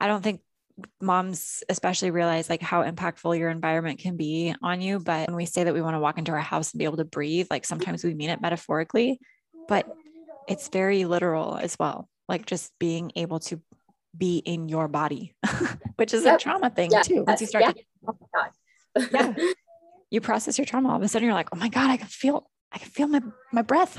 I 0.00 0.06
don't 0.06 0.22
think 0.22 0.40
moms 1.00 1.62
especially 1.68 2.10
realize 2.10 2.48
like 2.48 2.62
how 2.62 2.82
impactful 2.82 3.38
your 3.38 3.50
environment 3.50 3.98
can 3.98 4.16
be 4.16 4.54
on 4.62 4.80
you 4.80 4.98
but 4.98 5.28
when 5.28 5.36
we 5.36 5.44
say 5.44 5.64
that 5.64 5.74
we 5.74 5.82
want 5.82 5.94
to 5.94 6.00
walk 6.00 6.16
into 6.16 6.32
our 6.32 6.40
house 6.40 6.72
and 6.72 6.78
be 6.78 6.86
able 6.86 6.96
to 6.96 7.04
breathe 7.04 7.46
like 7.50 7.64
sometimes 7.64 8.02
we 8.02 8.14
mean 8.14 8.30
it 8.30 8.40
metaphorically 8.40 9.20
but 9.68 9.86
it's 10.48 10.68
very 10.68 11.04
literal 11.04 11.56
as 11.56 11.78
well 11.78 12.08
like 12.26 12.46
just 12.46 12.72
being 12.80 13.12
able 13.16 13.38
to 13.38 13.60
be 14.16 14.38
in 14.38 14.68
your 14.68 14.88
body, 14.88 15.34
which 15.96 16.14
is 16.14 16.24
yep. 16.24 16.36
a 16.36 16.42
trauma 16.42 16.70
thing 16.70 16.90
yeah. 16.90 17.02
too. 17.02 17.24
Once 17.26 17.40
you 17.40 17.46
start 17.46 17.64
yeah. 17.64 17.72
to, 17.72 17.82
oh 18.08 18.16
yeah, 19.12 19.34
you 20.10 20.20
process 20.20 20.58
your 20.58 20.64
trauma, 20.64 20.90
all 20.90 20.96
of 20.96 21.02
a 21.02 21.08
sudden 21.08 21.26
you're 21.26 21.34
like, 21.34 21.48
oh 21.52 21.58
my 21.58 21.68
God, 21.68 21.90
I 21.90 21.96
can 21.96 22.08
feel, 22.08 22.50
I 22.70 22.78
can 22.78 22.90
feel 22.90 23.08
my, 23.08 23.20
my 23.52 23.62
breath. 23.62 23.96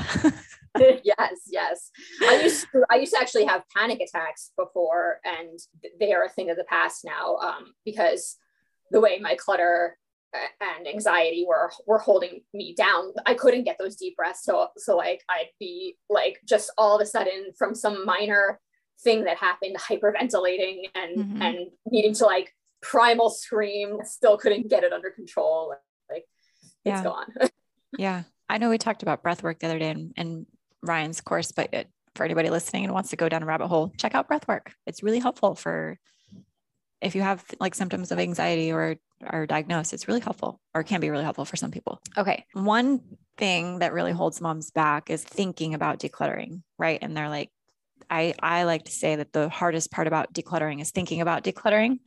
yes, 0.80 1.42
yes. 1.48 1.92
I 2.22 2.42
used 2.42 2.68
to, 2.72 2.86
I 2.90 2.96
used 2.96 3.14
to 3.14 3.20
actually 3.20 3.46
have 3.46 3.64
panic 3.76 4.02
attacks 4.02 4.52
before, 4.58 5.20
and 5.24 5.60
they 6.00 6.14
are 6.14 6.26
a 6.26 6.30
thing 6.30 6.50
of 6.50 6.58
the 6.58 6.66
past 6.66 7.04
now 7.06 7.38
um, 7.38 7.74
because 7.86 8.38
the 8.92 9.00
way 9.00 9.20
my 9.20 9.36
clutter 9.36 9.98
and 10.62 10.88
anxiety 10.88 11.46
were 11.48 11.72
were 11.86 12.00
holding 12.00 12.42
me 12.54 12.74
down. 12.76 13.14
I 13.26 13.34
couldn't 13.34 13.64
get 13.64 13.78
those 13.80 13.96
deep 13.96 14.16
breaths. 14.16 14.44
So 14.44 14.70
so 14.78 14.98
like 14.98 15.22
I'd 15.30 15.50
be 15.60 15.98
like 16.10 16.40
just 16.48 16.72
all 16.78 16.96
of 16.96 17.02
a 17.02 17.06
sudden 17.06 17.52
from 17.58 17.76
some 17.76 18.06
minor 18.06 18.60
thing 19.02 19.26
that 19.26 19.38
happened, 19.38 19.76
hyperventilating 19.78 20.84
and 20.96 21.18
mm-hmm. 21.18 21.42
and 21.42 21.58
needing 21.86 22.14
to 22.16 22.26
like 22.26 22.54
primal 22.82 23.30
scream, 23.30 24.00
still 24.04 24.38
couldn't 24.38 24.70
get 24.70 24.84
it 24.84 24.94
under 24.94 25.10
control. 25.10 25.70
Like 26.10 26.26
it's 26.86 26.98
yeah. 26.98 27.04
gone. 27.04 27.34
yeah. 27.98 28.24
I 28.50 28.58
know 28.58 28.70
we 28.70 28.78
talked 28.78 29.04
about 29.04 29.24
breath 29.24 29.42
work 29.42 29.60
the 29.60 29.68
other 29.68 29.80
day 29.80 29.90
in, 29.90 30.14
in 30.18 30.46
Ryan's 30.82 31.22
course, 31.22 31.52
but 31.52 31.74
it, 31.74 31.88
for 32.16 32.24
anybody 32.24 32.50
listening 32.50 32.84
and 32.84 32.94
wants 32.94 33.10
to 33.10 33.16
go 33.16 33.30
down 33.30 33.42
a 33.42 33.46
rabbit 33.46 33.68
hole, 33.68 33.92
check 33.98 34.14
out 34.14 34.28
breath 34.28 34.48
work. 34.48 34.74
It's 34.86 35.02
really 35.02 35.20
helpful 35.20 35.56
for 35.56 35.98
if 37.02 37.16
you 37.16 37.22
have 37.22 37.44
like 37.60 37.76
symptoms 37.76 38.12
of 38.12 38.20
anxiety 38.20 38.72
or 38.72 38.96
are 39.26 39.46
diagnosed, 39.46 39.94
it's 39.94 40.08
really 40.08 40.20
helpful 40.20 40.60
or 40.74 40.84
can 40.84 41.02
be 41.02 41.10
really 41.10 41.24
helpful 41.24 41.46
for 41.46 41.56
some 41.56 41.72
people. 41.72 42.02
Okay. 42.18 42.46
One 42.54 43.02
thing 43.38 43.80
that 43.80 43.94
really 43.94 44.12
holds 44.12 44.40
moms 44.40 44.72
back 44.72 45.10
is 45.10 45.24
thinking 45.24 45.74
about 45.74 46.00
decluttering, 46.00 46.62
right? 46.78 47.00
And 47.02 47.16
they're 47.16 47.30
like, 47.30 47.50
I, 48.10 48.34
I 48.42 48.64
like 48.64 48.86
to 48.86 48.92
say 48.92 49.16
that 49.16 49.34
the 49.34 49.50
hardest 49.50 49.92
part 49.92 50.08
about 50.08 50.34
decluttering 50.34 50.82
is 50.82 50.92
thinking 50.92 51.22
about 51.22 51.44
decluttering 51.44 52.00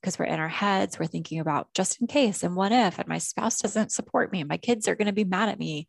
because 0.00 0.18
we're 0.18 0.24
in 0.24 0.40
our 0.40 0.48
heads, 0.48 0.98
we're 0.98 1.06
thinking 1.06 1.38
about 1.38 1.72
just 1.74 2.00
in 2.00 2.06
case 2.06 2.42
and 2.42 2.56
what 2.56 2.72
if, 2.72 2.98
and 2.98 3.08
my 3.08 3.18
spouse 3.18 3.60
doesn't 3.60 3.92
support 3.92 4.32
me, 4.32 4.40
and 4.40 4.48
my 4.48 4.56
kids 4.56 4.88
are 4.88 4.96
going 4.96 5.06
to 5.06 5.12
be 5.12 5.24
mad 5.24 5.48
at 5.48 5.58
me, 5.58 5.86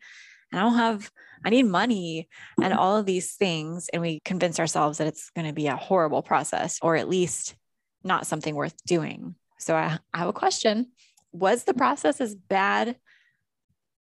and 0.51 0.59
I 0.59 0.63
don't 0.63 0.77
have, 0.77 1.11
I 1.43 1.49
need 1.49 1.63
money, 1.63 2.29
and 2.61 2.71
mm-hmm. 2.71 2.79
all 2.79 2.97
of 2.97 3.07
these 3.07 3.33
things. 3.33 3.89
And 3.91 4.01
we 4.01 4.19
convince 4.23 4.59
ourselves 4.59 4.99
that 4.99 5.07
it's 5.07 5.31
going 5.31 5.47
to 5.47 5.53
be 5.53 5.67
a 5.67 5.75
horrible 5.75 6.21
process 6.21 6.79
or 6.81 6.95
at 6.95 7.09
least 7.09 7.55
not 8.03 8.27
something 8.27 8.53
worth 8.53 8.75
doing. 8.85 9.35
So 9.57 9.75
I, 9.75 9.97
I 10.13 10.17
have 10.19 10.27
a 10.27 10.33
question 10.33 10.91
Was 11.31 11.63
the 11.63 11.73
process 11.73 12.21
as 12.21 12.35
bad 12.35 12.97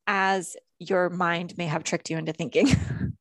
as 0.06 0.56
your 0.78 1.08
mind 1.08 1.56
may 1.56 1.66
have 1.66 1.84
tricked 1.84 2.10
you 2.10 2.18
into 2.18 2.32
thinking? 2.32 2.68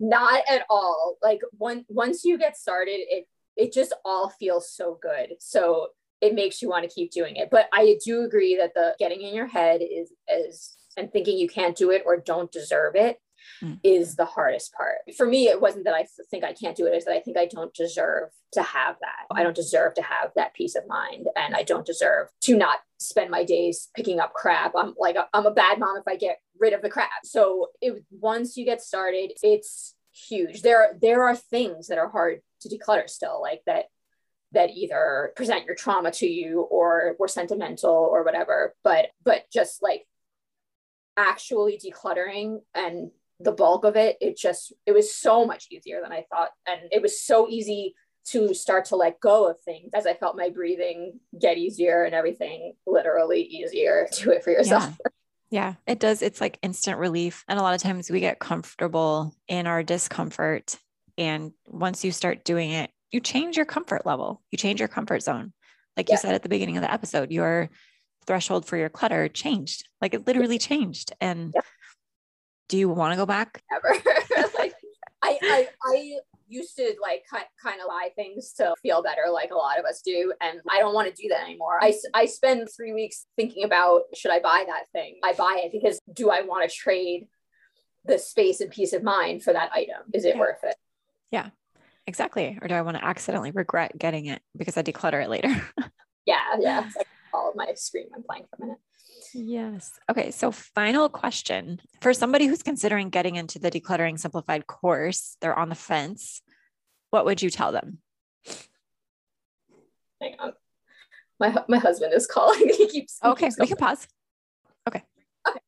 not 0.00 0.42
at 0.48 0.64
all. 0.68 1.16
Like 1.22 1.40
when 1.58 1.84
once 1.88 2.24
you 2.24 2.38
get 2.38 2.56
started 2.56 2.98
it 3.08 3.26
it 3.56 3.72
just 3.72 3.94
all 4.04 4.28
feels 4.28 4.70
so 4.70 4.98
good. 5.00 5.36
So 5.38 5.88
it 6.20 6.34
makes 6.34 6.60
you 6.60 6.68
want 6.68 6.88
to 6.88 6.94
keep 6.94 7.10
doing 7.10 7.36
it. 7.36 7.48
But 7.50 7.68
i 7.72 7.98
do 8.04 8.22
agree 8.22 8.56
that 8.56 8.74
the 8.74 8.94
getting 8.98 9.22
in 9.22 9.34
your 9.34 9.46
head 9.46 9.80
is 9.82 10.12
is 10.28 10.76
and 10.96 11.12
thinking 11.12 11.38
you 11.38 11.48
can't 11.48 11.76
do 11.76 11.90
it 11.90 12.02
or 12.06 12.16
don't 12.16 12.50
deserve 12.50 12.96
it 12.96 13.18
mm. 13.62 13.78
is 13.82 14.16
the 14.16 14.24
hardest 14.24 14.72
part. 14.72 14.98
For 15.16 15.26
me, 15.26 15.48
it 15.48 15.60
wasn't 15.60 15.84
that 15.84 15.94
I 15.94 16.06
think 16.30 16.44
I 16.44 16.52
can't 16.52 16.76
do 16.76 16.86
it, 16.86 16.94
it's 16.94 17.04
that 17.04 17.14
I 17.14 17.20
think 17.20 17.36
I 17.36 17.46
don't 17.46 17.72
deserve 17.74 18.30
to 18.52 18.62
have 18.62 18.96
that. 19.00 19.26
I 19.36 19.42
don't 19.42 19.56
deserve 19.56 19.94
to 19.94 20.02
have 20.02 20.30
that 20.36 20.54
peace 20.54 20.76
of 20.76 20.86
mind. 20.86 21.26
And 21.36 21.54
I 21.54 21.62
don't 21.62 21.86
deserve 21.86 22.28
to 22.42 22.56
not 22.56 22.78
spend 22.98 23.30
my 23.30 23.44
days 23.44 23.88
picking 23.94 24.20
up 24.20 24.32
crap. 24.32 24.72
I'm 24.76 24.94
like, 24.98 25.16
I'm 25.32 25.46
a 25.46 25.50
bad 25.50 25.78
mom 25.78 25.96
if 25.98 26.04
I 26.08 26.16
get 26.16 26.38
rid 26.58 26.72
of 26.72 26.82
the 26.82 26.88
crap. 26.88 27.10
So 27.24 27.68
it, 27.80 28.02
once 28.10 28.56
you 28.56 28.64
get 28.64 28.80
started, 28.80 29.32
it's 29.42 29.94
huge. 30.12 30.62
There, 30.62 30.96
there 31.00 31.24
are 31.24 31.36
things 31.36 31.88
that 31.88 31.98
are 31.98 32.08
hard 32.08 32.40
to 32.62 32.68
declutter 32.68 33.08
still, 33.08 33.40
like 33.42 33.62
that 33.66 33.86
that 34.52 34.70
either 34.70 35.32
present 35.36 35.66
your 35.66 35.74
trauma 35.74 36.10
to 36.10 36.26
you 36.26 36.62
or 36.62 37.16
were 37.18 37.28
sentimental 37.28 38.08
or 38.10 38.24
whatever 38.24 38.74
but 38.84 39.06
but 39.24 39.42
just 39.52 39.82
like 39.82 40.06
actually 41.16 41.78
decluttering 41.78 42.60
and 42.74 43.10
the 43.40 43.52
bulk 43.52 43.84
of 43.84 43.96
it 43.96 44.16
it 44.20 44.36
just 44.36 44.72
it 44.86 44.92
was 44.92 45.14
so 45.14 45.44
much 45.44 45.66
easier 45.70 46.00
than 46.02 46.12
i 46.12 46.24
thought 46.30 46.50
and 46.66 46.80
it 46.90 47.02
was 47.02 47.20
so 47.20 47.48
easy 47.48 47.94
to 48.24 48.52
start 48.54 48.86
to 48.86 48.96
let 48.96 49.20
go 49.20 49.48
of 49.48 49.60
things 49.60 49.90
as 49.94 50.06
i 50.06 50.14
felt 50.14 50.36
my 50.36 50.48
breathing 50.48 51.18
get 51.40 51.58
easier 51.58 52.04
and 52.04 52.14
everything 52.14 52.72
literally 52.86 53.42
easier 53.42 54.08
do 54.18 54.30
it 54.30 54.42
for 54.42 54.50
yourself 54.50 54.94
yeah. 55.04 55.10
Yeah, 55.48 55.74
it 55.86 56.00
does. 56.00 56.22
It's 56.22 56.40
like 56.40 56.58
instant 56.62 56.98
relief. 56.98 57.44
And 57.48 57.58
a 57.58 57.62
lot 57.62 57.74
of 57.74 57.80
times 57.80 58.10
we 58.10 58.20
get 58.20 58.40
comfortable 58.40 59.34
in 59.46 59.66
our 59.66 59.82
discomfort 59.82 60.76
And 61.16 61.52
once 61.66 62.04
you 62.04 62.12
start 62.12 62.44
doing 62.44 62.70
it, 62.70 62.90
you 63.10 63.20
change 63.20 63.56
your 63.56 63.64
comfort 63.64 64.04
level, 64.04 64.42
you 64.50 64.58
change 64.58 64.80
your 64.80 64.88
comfort 64.88 65.22
zone. 65.22 65.52
Like 65.96 66.08
yeah. 66.08 66.14
you 66.14 66.18
said 66.18 66.34
at 66.34 66.42
the 66.42 66.48
beginning 66.48 66.76
of 66.76 66.82
the 66.82 66.92
episode, 66.92 67.30
your 67.30 67.70
threshold 68.26 68.66
for 68.66 68.76
your 68.76 68.88
clutter 68.88 69.28
changed. 69.28 69.88
Like 70.00 70.12
it 70.12 70.26
literally 70.26 70.58
changed. 70.58 71.12
And 71.20 71.52
yeah. 71.54 71.60
Do 72.68 72.78
you 72.78 72.88
want 72.88 73.12
to 73.12 73.16
go 73.16 73.26
back? 73.26 73.62
Never. 73.70 73.94
like 74.58 74.74
I, 75.22 75.38
I, 75.42 75.68
I 75.84 76.18
used 76.48 76.76
to 76.76 76.94
like 77.02 77.24
kind 77.30 77.80
of 77.80 77.86
lie 77.88 78.10
things 78.14 78.52
to 78.54 78.74
feel 78.82 79.02
better 79.02 79.22
like 79.32 79.50
a 79.50 79.56
lot 79.56 79.78
of 79.78 79.84
us 79.84 80.00
do 80.04 80.32
and 80.40 80.60
i 80.70 80.78
don't 80.78 80.94
want 80.94 81.08
to 81.08 81.22
do 81.22 81.28
that 81.28 81.42
anymore. 81.42 81.78
I, 81.82 81.94
I 82.14 82.26
spend 82.26 82.68
three 82.74 82.92
weeks 82.92 83.26
thinking 83.36 83.64
about 83.64 84.02
should 84.14 84.30
i 84.30 84.38
buy 84.38 84.64
that 84.66 84.84
thing? 84.92 85.18
I 85.24 85.32
buy 85.32 85.62
it 85.64 85.72
because 85.72 85.98
do 86.12 86.30
i 86.30 86.42
want 86.42 86.68
to 86.68 86.74
trade 86.74 87.26
the 88.04 88.18
space 88.18 88.60
and 88.60 88.70
peace 88.70 88.92
of 88.92 89.02
mind 89.02 89.42
for 89.42 89.52
that 89.52 89.72
item? 89.74 90.02
Is 90.14 90.24
it 90.24 90.36
yeah. 90.36 90.40
worth 90.40 90.62
it? 90.62 90.76
Yeah 91.30 91.50
exactly. 92.06 92.56
Or 92.62 92.68
do 92.68 92.74
i 92.74 92.82
want 92.82 92.96
to 92.96 93.04
accidentally 93.04 93.50
regret 93.50 93.98
getting 93.98 94.26
it 94.26 94.40
because 94.56 94.76
i 94.76 94.82
declutter 94.82 95.22
it 95.22 95.30
later? 95.30 95.48
Yeah 96.24 96.56
yeah. 96.58 96.84
It's 96.84 96.96
like 96.96 97.06
all 97.32 97.50
of 97.50 97.56
my 97.56 97.72
screen 97.74 98.08
i'm 98.14 98.22
playing 98.22 98.44
for 98.50 98.56
a 98.56 98.66
minute 98.66 98.78
Yes. 99.34 99.98
Okay. 100.10 100.30
So, 100.30 100.50
final 100.50 101.08
question 101.08 101.80
for 102.00 102.12
somebody 102.12 102.46
who's 102.46 102.62
considering 102.62 103.10
getting 103.10 103.36
into 103.36 103.58
the 103.58 103.70
Decluttering 103.70 104.18
Simplified 104.18 104.66
course, 104.66 105.36
they're 105.40 105.58
on 105.58 105.68
the 105.68 105.74
fence. 105.74 106.42
What 107.10 107.24
would 107.24 107.42
you 107.42 107.50
tell 107.50 107.72
them? 107.72 107.98
Hang 110.20 110.34
on. 110.38 110.52
My, 111.38 111.54
my 111.68 111.78
husband 111.78 112.14
is 112.14 112.26
calling. 112.26 112.68
he 112.76 112.88
keeps. 112.88 113.18
He 113.22 113.28
okay. 113.28 113.46
Keeps 113.46 113.58
we 113.58 113.66
can 113.66 113.76
pause. 113.76 114.08
Okay. 114.88 115.02
Okay. 115.46 115.60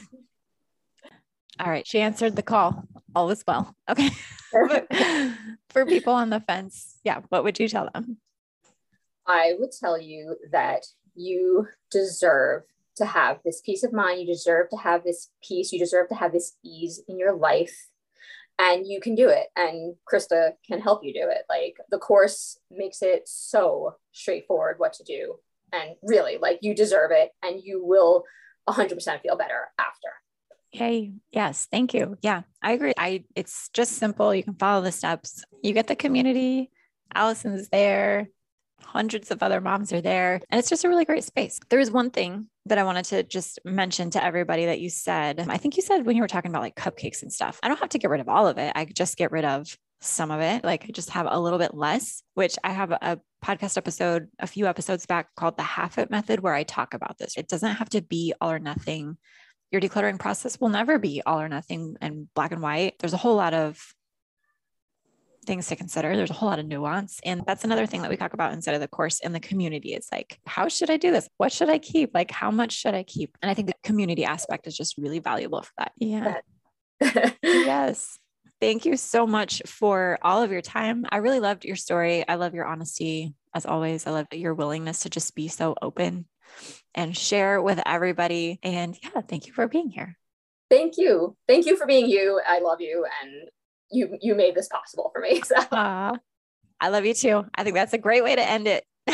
All 1.59 1.69
right. 1.69 1.85
She 1.85 1.99
answered 1.99 2.35
the 2.35 2.43
call. 2.43 2.83
All 3.15 3.29
is 3.31 3.43
well. 3.47 3.75
Okay. 3.89 4.09
for 5.69 5.85
people 5.85 6.13
on 6.13 6.29
the 6.29 6.39
fence, 6.39 6.99
yeah, 7.03 7.21
what 7.29 7.43
would 7.43 7.59
you 7.59 7.67
tell 7.67 7.89
them? 7.93 8.17
I 9.25 9.53
would 9.59 9.71
tell 9.71 9.99
you 9.99 10.37
that 10.51 10.85
you 11.19 11.67
deserve 11.91 12.63
to 12.95 13.05
have 13.05 13.39
this 13.43 13.61
peace 13.61 13.83
of 13.83 13.93
mind. 13.93 14.21
You 14.21 14.27
deserve 14.27 14.69
to 14.69 14.77
have 14.77 15.03
this 15.03 15.29
peace. 15.43 15.71
You 15.71 15.79
deserve 15.79 16.09
to 16.09 16.15
have 16.15 16.31
this 16.31 16.55
ease 16.63 17.01
in 17.07 17.17
your 17.17 17.35
life. 17.35 17.87
And 18.57 18.85
you 18.85 18.99
can 18.99 19.15
do 19.15 19.29
it. 19.29 19.47
And 19.55 19.95
Krista 20.11 20.51
can 20.67 20.81
help 20.81 21.03
you 21.03 21.13
do 21.13 21.27
it. 21.29 21.43
Like 21.49 21.77
the 21.89 21.97
course 21.97 22.57
makes 22.69 23.01
it 23.01 23.27
so 23.27 23.95
straightforward 24.11 24.79
what 24.79 24.93
to 24.93 25.03
do. 25.03 25.35
And 25.71 25.95
really, 26.01 26.37
like 26.37 26.59
you 26.61 26.75
deserve 26.75 27.11
it 27.11 27.31
and 27.43 27.61
you 27.63 27.85
will 27.85 28.23
100% 28.67 29.21
feel 29.21 29.37
better 29.37 29.69
after. 29.77 30.09
Yay. 30.71 31.13
Yes. 31.31 31.67
Thank 31.71 31.93
you. 31.93 32.17
Yeah, 32.21 32.41
I 32.61 32.73
agree. 32.73 32.93
I 32.97 33.23
it's 33.35 33.69
just 33.69 33.93
simple. 33.93 34.35
You 34.35 34.43
can 34.43 34.55
follow 34.55 34.83
the 34.83 34.91
steps. 34.91 35.43
You 35.63 35.73
get 35.73 35.87
the 35.87 35.95
community. 35.95 36.69
Allison's 37.15 37.69
there 37.69 38.29
hundreds 38.83 39.31
of 39.31 39.43
other 39.43 39.61
moms 39.61 39.93
are 39.93 40.01
there. 40.01 40.41
And 40.49 40.59
it's 40.59 40.69
just 40.69 40.83
a 40.83 40.89
really 40.89 41.05
great 41.05 41.23
space. 41.23 41.59
There 41.69 41.79
is 41.79 41.91
one 41.91 42.09
thing 42.09 42.47
that 42.65 42.77
I 42.77 42.83
wanted 42.83 43.05
to 43.05 43.23
just 43.23 43.59
mention 43.65 44.09
to 44.11 44.23
everybody 44.23 44.65
that 44.65 44.79
you 44.79 44.89
said. 44.89 45.45
I 45.47 45.57
think 45.57 45.77
you 45.77 45.83
said 45.83 46.05
when 46.05 46.15
you 46.15 46.21
were 46.21 46.27
talking 46.27 46.51
about 46.51 46.61
like 46.61 46.75
cupcakes 46.75 47.21
and 47.21 47.31
stuff, 47.31 47.59
I 47.63 47.67
don't 47.67 47.79
have 47.79 47.89
to 47.89 47.99
get 47.99 48.09
rid 48.09 48.21
of 48.21 48.29
all 48.29 48.47
of 48.47 48.57
it. 48.57 48.71
I 48.75 48.85
just 48.85 49.17
get 49.17 49.31
rid 49.31 49.45
of 49.45 49.75
some 50.01 50.31
of 50.31 50.41
it. 50.41 50.63
Like 50.63 50.85
I 50.85 50.91
just 50.91 51.09
have 51.11 51.27
a 51.29 51.39
little 51.39 51.59
bit 51.59 51.73
less, 51.73 52.23
which 52.33 52.55
I 52.63 52.71
have 52.71 52.91
a 52.91 53.19
podcast 53.43 53.77
episode 53.77 54.29
a 54.39 54.47
few 54.47 54.67
episodes 54.67 55.05
back 55.05 55.33
called 55.35 55.57
the 55.57 55.63
half 55.63 55.97
it 55.97 56.09
method 56.09 56.39
where 56.39 56.53
I 56.53 56.63
talk 56.63 56.93
about 56.93 57.17
this. 57.17 57.37
It 57.37 57.47
doesn't 57.47 57.75
have 57.75 57.89
to 57.89 58.01
be 58.01 58.33
all 58.39 58.51
or 58.51 58.59
nothing. 58.59 59.17
Your 59.71 59.81
decluttering 59.81 60.19
process 60.19 60.59
will 60.59 60.69
never 60.69 60.97
be 60.97 61.21
all 61.25 61.39
or 61.39 61.49
nothing 61.49 61.95
and 62.01 62.27
black 62.33 62.51
and 62.51 62.61
white. 62.61 62.95
There's 62.99 63.13
a 63.13 63.17
whole 63.17 63.35
lot 63.35 63.53
of 63.53 63.93
things 65.49 65.67
to 65.67 65.75
consider. 65.75 66.15
There's 66.15 66.29
a 66.29 66.33
whole 66.33 66.47
lot 66.47 66.59
of 66.59 66.67
nuance. 66.67 67.19
And 67.25 67.43
that's 67.45 67.63
another 67.63 67.87
thing 67.87 68.03
that 68.03 68.11
we 68.11 68.17
talk 68.17 68.33
about 68.33 68.53
inside 68.53 68.75
of 68.75 68.81
the 68.81 68.87
course 68.87 69.19
in 69.19 69.33
the 69.33 69.39
community. 69.39 69.93
It's 69.93 70.11
like, 70.11 70.39
how 70.45 70.67
should 70.67 70.91
I 70.91 70.97
do 70.97 71.11
this? 71.11 71.27
What 71.37 71.51
should 71.51 71.69
I 71.69 71.79
keep? 71.79 72.11
Like, 72.13 72.29
how 72.29 72.51
much 72.51 72.71
should 72.71 72.93
I 72.93 73.01
keep? 73.01 73.35
And 73.41 73.49
I 73.49 73.55
think 73.55 73.67
the 73.67 73.73
community 73.83 74.25
aspect 74.25 74.67
is 74.67 74.77
just 74.77 74.95
really 74.99 75.17
valuable 75.17 75.63
for 75.63 75.71
that. 75.79 75.91
Yeah. 75.97 76.35
yes. 77.43 78.19
Thank 78.61 78.85
you 78.85 78.95
so 78.95 79.25
much 79.25 79.63
for 79.65 80.19
all 80.21 80.43
of 80.43 80.51
your 80.51 80.61
time. 80.61 81.05
I 81.09 81.17
really 81.17 81.39
loved 81.39 81.65
your 81.65 81.77
story. 81.77 82.27
I 82.27 82.35
love 82.35 82.53
your 82.53 82.65
honesty 82.65 83.33
as 83.55 83.65
always. 83.65 84.05
I 84.05 84.11
love 84.11 84.27
your 84.31 84.53
willingness 84.53 84.99
to 84.99 85.09
just 85.09 85.33
be 85.33 85.47
so 85.47 85.73
open 85.81 86.25
and 86.93 87.17
share 87.17 87.59
with 87.59 87.81
everybody. 87.87 88.59
And 88.61 88.95
yeah, 89.01 89.21
thank 89.21 89.47
you 89.47 89.53
for 89.53 89.67
being 89.67 89.89
here. 89.89 90.15
Thank 90.69 90.97
you. 90.97 91.35
Thank 91.47 91.65
you 91.65 91.75
for 91.75 91.87
being 91.87 92.07
you. 92.07 92.39
I 92.47 92.59
love 92.59 92.81
you. 92.81 93.05
And 93.23 93.49
you 93.91 94.17
you 94.21 94.35
made 94.35 94.55
this 94.55 94.67
possible 94.67 95.11
for 95.13 95.21
me. 95.21 95.41
So 95.49 95.55
uh, 95.55 96.15
I 96.79 96.89
love 96.89 97.05
you 97.05 97.13
too. 97.13 97.45
I 97.55 97.63
think 97.63 97.75
that's 97.75 97.93
a 97.93 97.97
great 97.97 98.23
way 98.23 98.35
to 98.35 98.47
end 98.47 98.67
it. 98.67 98.85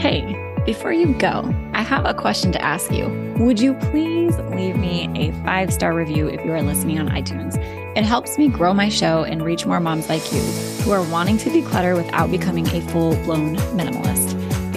hey, 0.00 0.36
before 0.64 0.92
you 0.92 1.14
go, 1.14 1.52
I 1.72 1.82
have 1.82 2.04
a 2.06 2.14
question 2.14 2.52
to 2.52 2.62
ask 2.62 2.92
you. 2.92 3.08
Would 3.38 3.60
you 3.60 3.74
please 3.74 4.36
leave 4.38 4.76
me 4.76 5.10
a 5.16 5.32
five 5.44 5.72
star 5.72 5.92
review 5.94 6.28
if 6.28 6.44
you 6.44 6.52
are 6.52 6.62
listening 6.62 7.00
on 7.00 7.08
iTunes? 7.08 7.56
It 7.96 8.04
helps 8.04 8.38
me 8.38 8.48
grow 8.48 8.72
my 8.72 8.88
show 8.88 9.24
and 9.24 9.42
reach 9.42 9.66
more 9.66 9.80
moms 9.80 10.08
like 10.08 10.32
you 10.32 10.40
who 10.82 10.92
are 10.92 11.02
wanting 11.10 11.38
to 11.38 11.50
declutter 11.50 11.96
without 11.96 12.30
becoming 12.30 12.68
a 12.68 12.80
full 12.82 13.16
blown 13.24 13.56
minimalist 13.56 14.45